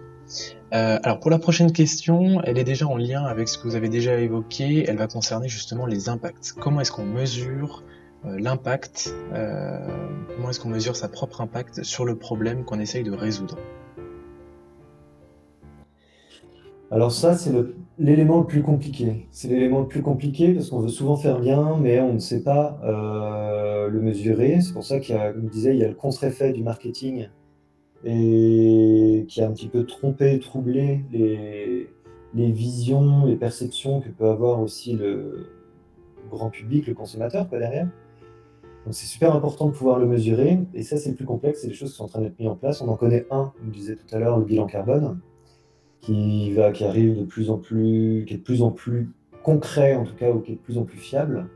Euh, 0.73 0.99
alors 1.03 1.21
pour 1.21 1.31
la 1.31 1.39
prochaine 1.39 1.73
question, 1.73 2.41
elle 2.43 2.59
est 2.59 2.65
déjà 2.65 2.87
en 2.87 2.97
lien 2.97 3.25
avec 3.25 3.49
ce 3.49 3.59
que 3.59 3.69
vous 3.69 3.77
avez 3.77 3.89
déjà 3.89 4.19
évoqué. 4.19 4.85
Elle 4.89 4.97
va 4.97 5.07
concerner 5.07 5.49
justement 5.49 5.87
les 5.87 6.09
impacts. 6.09 6.53
Comment 6.59 6.81
est-ce 6.81 6.93
qu'on 6.93 7.05
mesure 7.05 7.85
euh, 8.25 8.39
l'impact, 8.39 9.15
euh, 9.35 9.79
comment 10.35 10.51
est-ce 10.51 10.59
qu'on 10.59 10.71
mesure 10.71 10.97
sa 10.97 11.09
propre 11.09 11.41
impact 11.41 11.83
sur 11.83 12.05
le 12.05 12.17
problème 12.17 12.65
qu'on 12.65 12.81
essaye 12.81 13.05
de 13.05 13.13
résoudre? 13.13 13.59
Alors 16.91 17.13
ça, 17.13 17.37
c'est 17.37 17.53
l'élément 17.99 18.41
le, 18.41 18.47
plus 18.47 18.63
compliqué. 18.63 19.27
C'est 19.31 19.49
l'élément 19.49 19.81
le 19.81 19.89
plus 19.89 20.03
compliqué 20.03 20.55
parce 20.55 20.71
qu'on 20.71 20.81
veut 20.81 20.89
souvent 20.89 21.17
faire 21.17 21.41
bien, 21.41 21.77
mais 21.81 22.01
on 22.01 22.15
ne 22.15 22.19
sait 22.19 22.43
pas 22.43 22.79
le 22.85 24.01
mesurer. 24.01 24.61
C'est 24.61 24.73
pour 24.73 24.85
ça 24.85 25.01
qu'il 25.01 25.15
y 25.15 25.19
a, 25.19 25.33
il 25.33 25.77
y 25.77 25.85
a 25.85 25.89
le 25.89 25.95
contre-effet 25.95 26.53
du 26.53 26.63
marketing 26.63 27.29
et 28.05 29.04
qui 29.23 29.41
a 29.43 29.49
un 29.49 29.53
petit 29.53 29.69
peu 29.69 29.85
trompé, 29.85 30.39
troublé 30.39 31.01
les, 31.13 31.89
les 32.35 32.51
visions, 32.51 33.25
les 33.25 33.37
perceptions 33.37 34.01
que 34.01 34.09
peut 34.09 34.29
avoir 34.29 34.61
aussi 34.61 34.95
le 34.95 35.51
grand 36.31 36.51
public, 36.51 36.87
le 36.87 36.95
consommateur, 36.95 37.49
quoi, 37.49 37.59
derrière. 37.59 37.89
Donc 38.85 38.93
c'est 38.93 39.07
super 39.07 39.35
important 39.35 39.67
de 39.67 39.73
pouvoir 39.73 39.99
le 39.99 40.07
mesurer. 40.07 40.59
Et 40.75 40.83
ça, 40.83 40.97
c'est 40.97 41.11
le 41.11 41.17
plus 41.17 41.25
complexe. 41.25 41.61
C'est 41.63 41.69
des 41.69 41.75
choses 41.75 41.93
qui 41.93 41.97
sont 41.97 42.05
en 42.05 42.09
train 42.09 42.21
d'être 42.21 42.39
mises 42.39 42.49
en 42.49 42.57
place. 42.57 42.83
On 42.83 42.89
en 42.89 42.97
connaît 42.97 43.27
un, 43.31 43.53
je 43.65 43.71
disais 43.71 43.97
tout 43.97 44.15
à 44.15 44.19
l'heure, 44.19 44.39
le 44.39 44.45
bilan 44.45 44.67
carbone, 44.67 45.21
qui, 46.01 46.53
va, 46.53 46.71
qui 46.71 46.85
arrive 46.85 47.19
de 47.19 47.25
plus 47.25 47.51
en 47.51 47.59
plus, 47.59 48.25
qui 48.27 48.35
est 48.35 48.39
de 48.39 48.43
plus 48.43 48.63
en 48.63 48.71
plus 48.71 49.11
concret, 49.43 49.95
en 49.95 50.05
tout 50.05 50.15
cas, 50.15 50.31
ou 50.31 50.41
qui 50.41 50.53
est 50.53 50.57
de 50.57 50.61
plus 50.61 50.79
en 50.79 50.85
plus 50.85 50.99
fiable. 50.99 51.49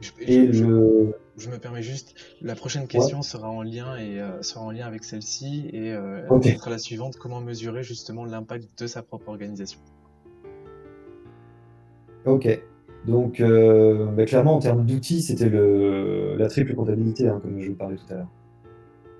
Je, 0.00 0.12
et 0.20 0.46
le... 0.46 1.14
je, 1.40 1.50
me 1.50 1.58
permets 1.58 1.82
juste, 1.82 2.14
la 2.40 2.54
prochaine 2.54 2.86
question 2.86 3.22
sera 3.22 3.50
en 3.50 3.62
lien 3.62 3.96
et 3.96 4.20
euh, 4.20 4.42
sera 4.42 4.62
en 4.62 4.70
lien 4.70 4.86
avec 4.86 5.04
celle-ci 5.04 5.68
et 5.72 5.92
euh, 5.92 6.22
la 6.66 6.78
suivante 6.78 7.16
comment 7.16 7.40
mesurer 7.40 7.82
justement 7.82 8.24
l'impact 8.24 8.68
de 8.80 8.86
sa 8.86 9.02
propre 9.02 9.28
organisation? 9.28 9.80
Ok. 12.26 12.62
Donc, 13.06 13.40
euh, 13.40 14.06
bah, 14.06 14.26
clairement, 14.26 14.56
en 14.56 14.58
termes 14.58 14.84
d'outils, 14.84 15.22
c'était 15.22 15.50
la 15.50 16.48
triple 16.48 16.74
comptabilité, 16.74 17.28
hein, 17.28 17.40
comme 17.42 17.58
je 17.60 17.70
vous 17.70 17.74
parlais 17.74 17.96
tout 17.96 18.12
à 18.12 18.16
l'heure. 18.16 18.28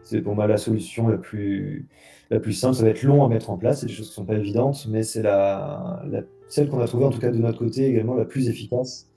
C'est 0.03 0.21
pour 0.21 0.35
moi 0.35 0.47
la 0.47 0.59
solution 0.59 1.09
la 1.09 1.17
plus, 1.17 1.89
la 2.31 2.41
plus 2.41 2.53
simple. 2.53 2.75
Ça 2.75 2.83
va 2.83 2.91
être 2.91 3.03
long 3.03 3.25
à 3.25 3.29
mettre 3.29 3.51
en 3.51 3.57
place, 3.57 3.81
c'est 3.81 3.87
des 3.87 3.93
choses 3.93 4.07
qui 4.07 4.13
ne 4.13 4.17
sont 4.17 4.25
pas 4.27 4.35
évidentes, 4.35 4.87
mais 4.89 5.03
c'est 5.03 5.23
la, 5.23 6.03
celle 6.49 6.69
qu'on 6.69 6.81
a 6.81 6.87
trouvée, 6.87 7.05
en 7.05 7.11
tout 7.11 7.21
cas 7.21 7.31
de 7.31 7.39
notre 7.39 7.59
côté, 7.59 7.87
également 7.87 8.15
la 8.15 8.25
plus 8.25 8.49
efficace 8.49 9.10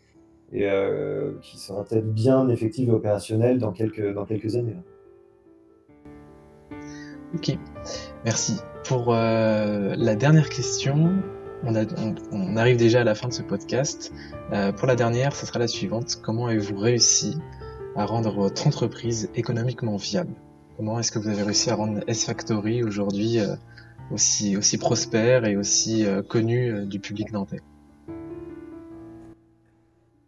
et 0.53 0.69
euh, 0.69 1.33
qui 1.41 1.57
sera 1.57 1.83
peut-être 1.83 2.13
bien 2.13 2.47
effective 2.49 2.89
et 2.89 2.91
opérationnelle 2.91 3.59
dans 3.59 3.71
quelques, 3.71 4.13
dans 4.13 4.25
quelques 4.25 4.55
années. 4.55 4.77
Ok, 7.35 7.57
merci. 8.23 8.59
Pour 8.87 9.13
euh, 9.13 9.95
la 9.97 10.15
dernière 10.15 10.49
question, 10.49 11.23
on, 12.31 12.57
arrive 12.57 12.77
déjà 12.77 13.01
à 13.01 13.03
la 13.03 13.15
fin 13.15 13.27
de 13.27 13.33
ce 13.33 13.41
podcast. 13.41 14.13
Euh, 14.51 14.71
pour 14.71 14.87
la 14.87 14.95
dernière, 14.95 15.35
ce 15.35 15.45
sera 15.45 15.59
la 15.59 15.67
suivante. 15.67 16.19
Comment 16.21 16.47
avez-vous 16.47 16.77
réussi 16.77 17.37
à 17.95 18.05
rendre 18.05 18.33
votre 18.33 18.67
entreprise 18.67 19.29
économiquement 19.35 19.95
viable? 19.95 20.35
Comment 20.77 20.99
est-ce 20.99 21.11
que 21.11 21.19
vous 21.19 21.29
avez 21.29 21.43
réussi 21.43 21.69
à 21.69 21.75
rendre 21.75 22.01
S-Factory 22.07 22.83
aujourd'hui 22.83 23.39
euh, 23.39 23.55
aussi, 24.11 24.57
aussi 24.57 24.77
prospère 24.77 25.45
et 25.45 25.55
aussi 25.55 26.05
euh, 26.05 26.21
connu 26.21 26.71
euh, 26.71 26.85
du 26.85 26.99
public 26.99 27.31
nantais? 27.31 27.61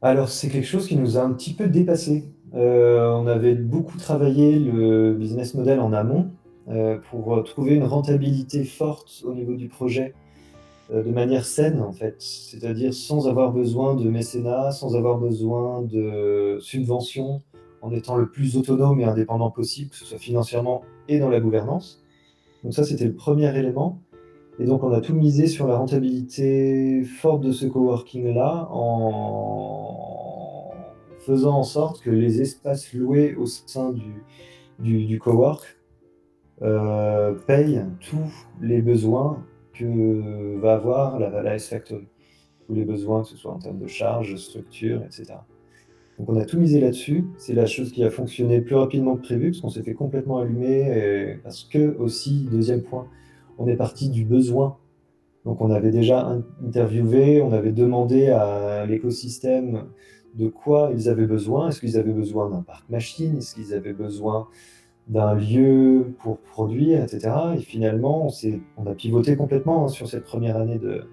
Alors, 0.06 0.30
c'est 0.30 0.50
quelque 0.50 0.68
chose 0.68 0.88
qui 0.88 0.98
nous 0.98 1.18
a 1.18 1.22
un 1.22 1.34
petit 1.34 1.56
peu 1.56 1.68
dépassé. 1.68 2.26
on 2.54 3.26
avait 3.26 3.56
beaucoup 3.56 3.98
travaillé 3.98 4.60
le 4.60 5.15
business 5.15 5.56
model 5.56 5.80
en 5.80 5.94
amont 5.94 6.30
pour 7.10 7.44
trouver 7.44 7.74
une 7.74 7.86
rentabilité 7.86 8.65
forte 8.65 9.24
au 9.26 9.34
niveau 9.34 9.56
du 9.56 9.68
projet 9.68 10.13
de 10.94 11.10
manière 11.10 11.44
saine, 11.44 11.82
en 11.82 11.91
fait. 11.91 12.18
C'est-à-dire 12.20 12.94
sans 12.94 13.28
avoir 13.28 13.52
besoin 13.52 13.96
de 13.96 14.08
mécénat, 14.08 14.70
sans 14.70 14.96
avoir 14.96 15.18
besoin 15.18 15.82
de 15.82 16.60
subventions, 16.62 17.41
en 17.82 17.91
étant 17.91 18.15
le 18.15 18.30
plus 18.30 18.58
autonome 18.58 19.00
et 19.00 19.06
indépendant 19.06 19.50
possible, 19.50 19.89
que 19.89 19.96
ce 19.96 20.06
soit 20.06 20.20
financièrement 20.20 20.84
et 21.08 21.18
dans 21.18 21.30
la 21.30 21.39
gouvernance. 21.39 22.04
Donc 22.63 22.76
ça, 22.76 22.84
c'était 22.84 23.06
le 23.06 23.15
premier 23.15 23.58
élément. 23.58 24.04
Et 24.60 24.65
donc 24.65 24.84
on 24.84 24.91
a 24.91 25.02
tout 25.02 25.13
misé 25.13 25.48
sur 25.48 25.68
la 25.68 25.76
rentabilité 25.78 27.04
forte 27.04 27.41
de 27.41 27.52
ce 27.52 27.65
coworking-là 27.65 28.70
en 28.72 30.06
faisant 31.20 31.58
en 31.58 31.63
sorte 31.63 32.02
que 32.02 32.10
les 32.10 32.41
espaces 32.41 32.94
loués 32.94 33.36
au 33.36 33.48
sein 33.48 33.91
du, 33.91 34.24
du, 35.06 35.20
cowork 35.20 35.78
euh, 36.62 37.34
payent 37.48 37.84
tous 38.00 38.48
les 38.62 38.82
besoins 38.82 39.44
que 39.74 40.58
va 40.60 40.76
avoir 40.76 41.20
la, 41.20 41.41
la 41.41 41.56
S-Factory. 41.56 42.08
Tous 42.68 42.74
les 42.74 42.86
besoins, 42.86 43.24
que 43.24 43.28
ce 43.30 43.38
soit 43.38 43.52
en 43.52 43.60
termes 43.60 43.80
de 43.80 43.88
charges, 43.88 44.36
structure, 44.38 45.04
etc. 45.04 45.34
Donc 46.18 46.30
on 46.30 46.38
a 46.38 46.46
tout 46.46 46.58
misé 46.58 46.80
là-dessus. 46.80 47.26
C'est 47.38 47.54
la 47.54 47.65
chose 47.65 47.91
qui 47.91 48.04
a 48.04 48.10
fonctionné 48.10 48.62
plus 48.62 48.76
rapidement 48.76 49.18
que 49.18 49.22
prévu, 49.22 49.52
parce 49.52 49.62
qu'on 49.62 49.70
s'est 49.70 49.84
fait 49.84 49.94
complètement 49.94 50.38
allumer. 50.38 51.38
parce 51.44 51.63
que 51.65 51.98
aussi, 51.98 52.48
deuxième 52.50 52.82
point, 52.82 53.08
on 53.58 53.68
est 53.68 53.76
parti 53.76 54.10
du 54.10 54.26
besoin. 54.26 54.78
Donc 55.46 55.62
on 55.62 55.72
avait 55.72 55.91
déjà 55.91 56.38
interviewé, 56.65 57.41
on 57.41 57.52
avait 57.52 57.72
demandé 57.72 58.30
à 58.30 58.86
l'écosystème 58.86 59.86
de 60.34 60.48
quoi 60.48 60.91
ils 60.94 61.08
avaient 61.08 61.28
besoin. 61.28 61.70
Est-ce 61.70 61.80
qu'ils 61.80 61.98
avaient 61.98 62.13
besoin 62.13 62.50
d'un 62.50 62.62
parc 62.62 62.89
machine? 62.89 63.38
Est-ce 63.38 63.56
qu'ils 63.56 63.74
avaient 63.74 63.94
besoin 63.94 64.48
d'un 65.08 65.36
lieu 65.36 66.15
pour 66.20 66.39
produire, 66.39 67.04
etc. 67.04 67.32
Et 67.58 67.60
finalement, 67.60 68.28
on, 68.28 68.32
on 68.78 68.88
a 68.88 68.96
pivoté 68.96 69.36
complètement 69.36 69.86
hein, 69.86 69.88
sur 69.88 70.08
cette 70.08 70.24
première 70.24 70.58
année 70.58 70.80
de, 70.80 71.04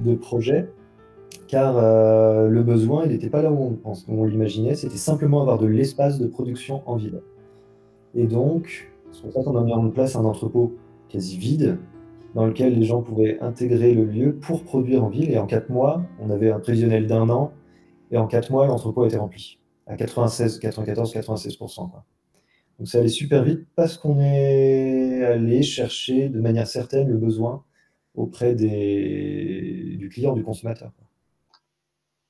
de 0.00 0.14
projet 0.16 0.68
car 1.52 1.76
euh, 1.76 2.48
le 2.48 2.62
besoin, 2.62 3.04
il 3.04 3.12
n'était 3.12 3.28
pas 3.28 3.42
là 3.42 3.52
où 3.52 3.78
on, 4.08 4.24
l'imaginait, 4.24 4.74
c'était 4.74 4.96
simplement 4.96 5.42
avoir 5.42 5.58
de 5.58 5.66
l'espace 5.66 6.18
de 6.18 6.26
production 6.26 6.82
en 6.86 6.96
ville. 6.96 7.20
Et 8.14 8.26
donc, 8.26 8.90
c'est 9.12 9.20
pour 9.20 9.32
ça 9.32 9.42
qu'on 9.42 9.56
a 9.56 9.62
mis 9.62 9.74
en 9.74 9.90
place 9.90 10.16
un 10.16 10.24
entrepôt 10.24 10.72
quasi 11.12 11.36
vide, 11.36 11.78
dans 12.34 12.46
lequel 12.46 12.78
les 12.78 12.84
gens 12.84 13.02
pouvaient 13.02 13.38
intégrer 13.40 13.94
le 13.94 14.04
lieu 14.04 14.34
pour 14.34 14.64
produire 14.64 15.04
en 15.04 15.10
ville. 15.10 15.30
Et 15.30 15.38
en 15.38 15.46
quatre 15.46 15.68
mois, 15.68 16.02
on 16.18 16.30
avait 16.30 16.50
un 16.50 16.58
prévisionnel 16.58 17.06
d'un 17.06 17.28
an, 17.28 17.52
et 18.10 18.16
en 18.16 18.26
quatre 18.26 18.50
mois, 18.50 18.66
l'entrepôt 18.66 19.06
était 19.06 19.18
rempli, 19.18 19.58
à 19.86 19.96
96, 19.96 20.58
94, 20.58 21.14
96%. 21.14 21.90
Donc 22.78 22.88
ça 22.88 22.98
allait 22.98 23.08
super 23.08 23.44
vite 23.44 23.66
parce 23.76 23.96
qu'on 23.96 24.20
est 24.20 25.22
allé 25.24 25.62
chercher 25.62 26.28
de 26.28 26.40
manière 26.40 26.66
certaine 26.66 27.08
le 27.08 27.16
besoin 27.16 27.64
auprès 28.14 28.54
des, 28.54 29.96
du 29.98 30.08
client, 30.08 30.32
du 30.32 30.42
consommateur. 30.42 30.92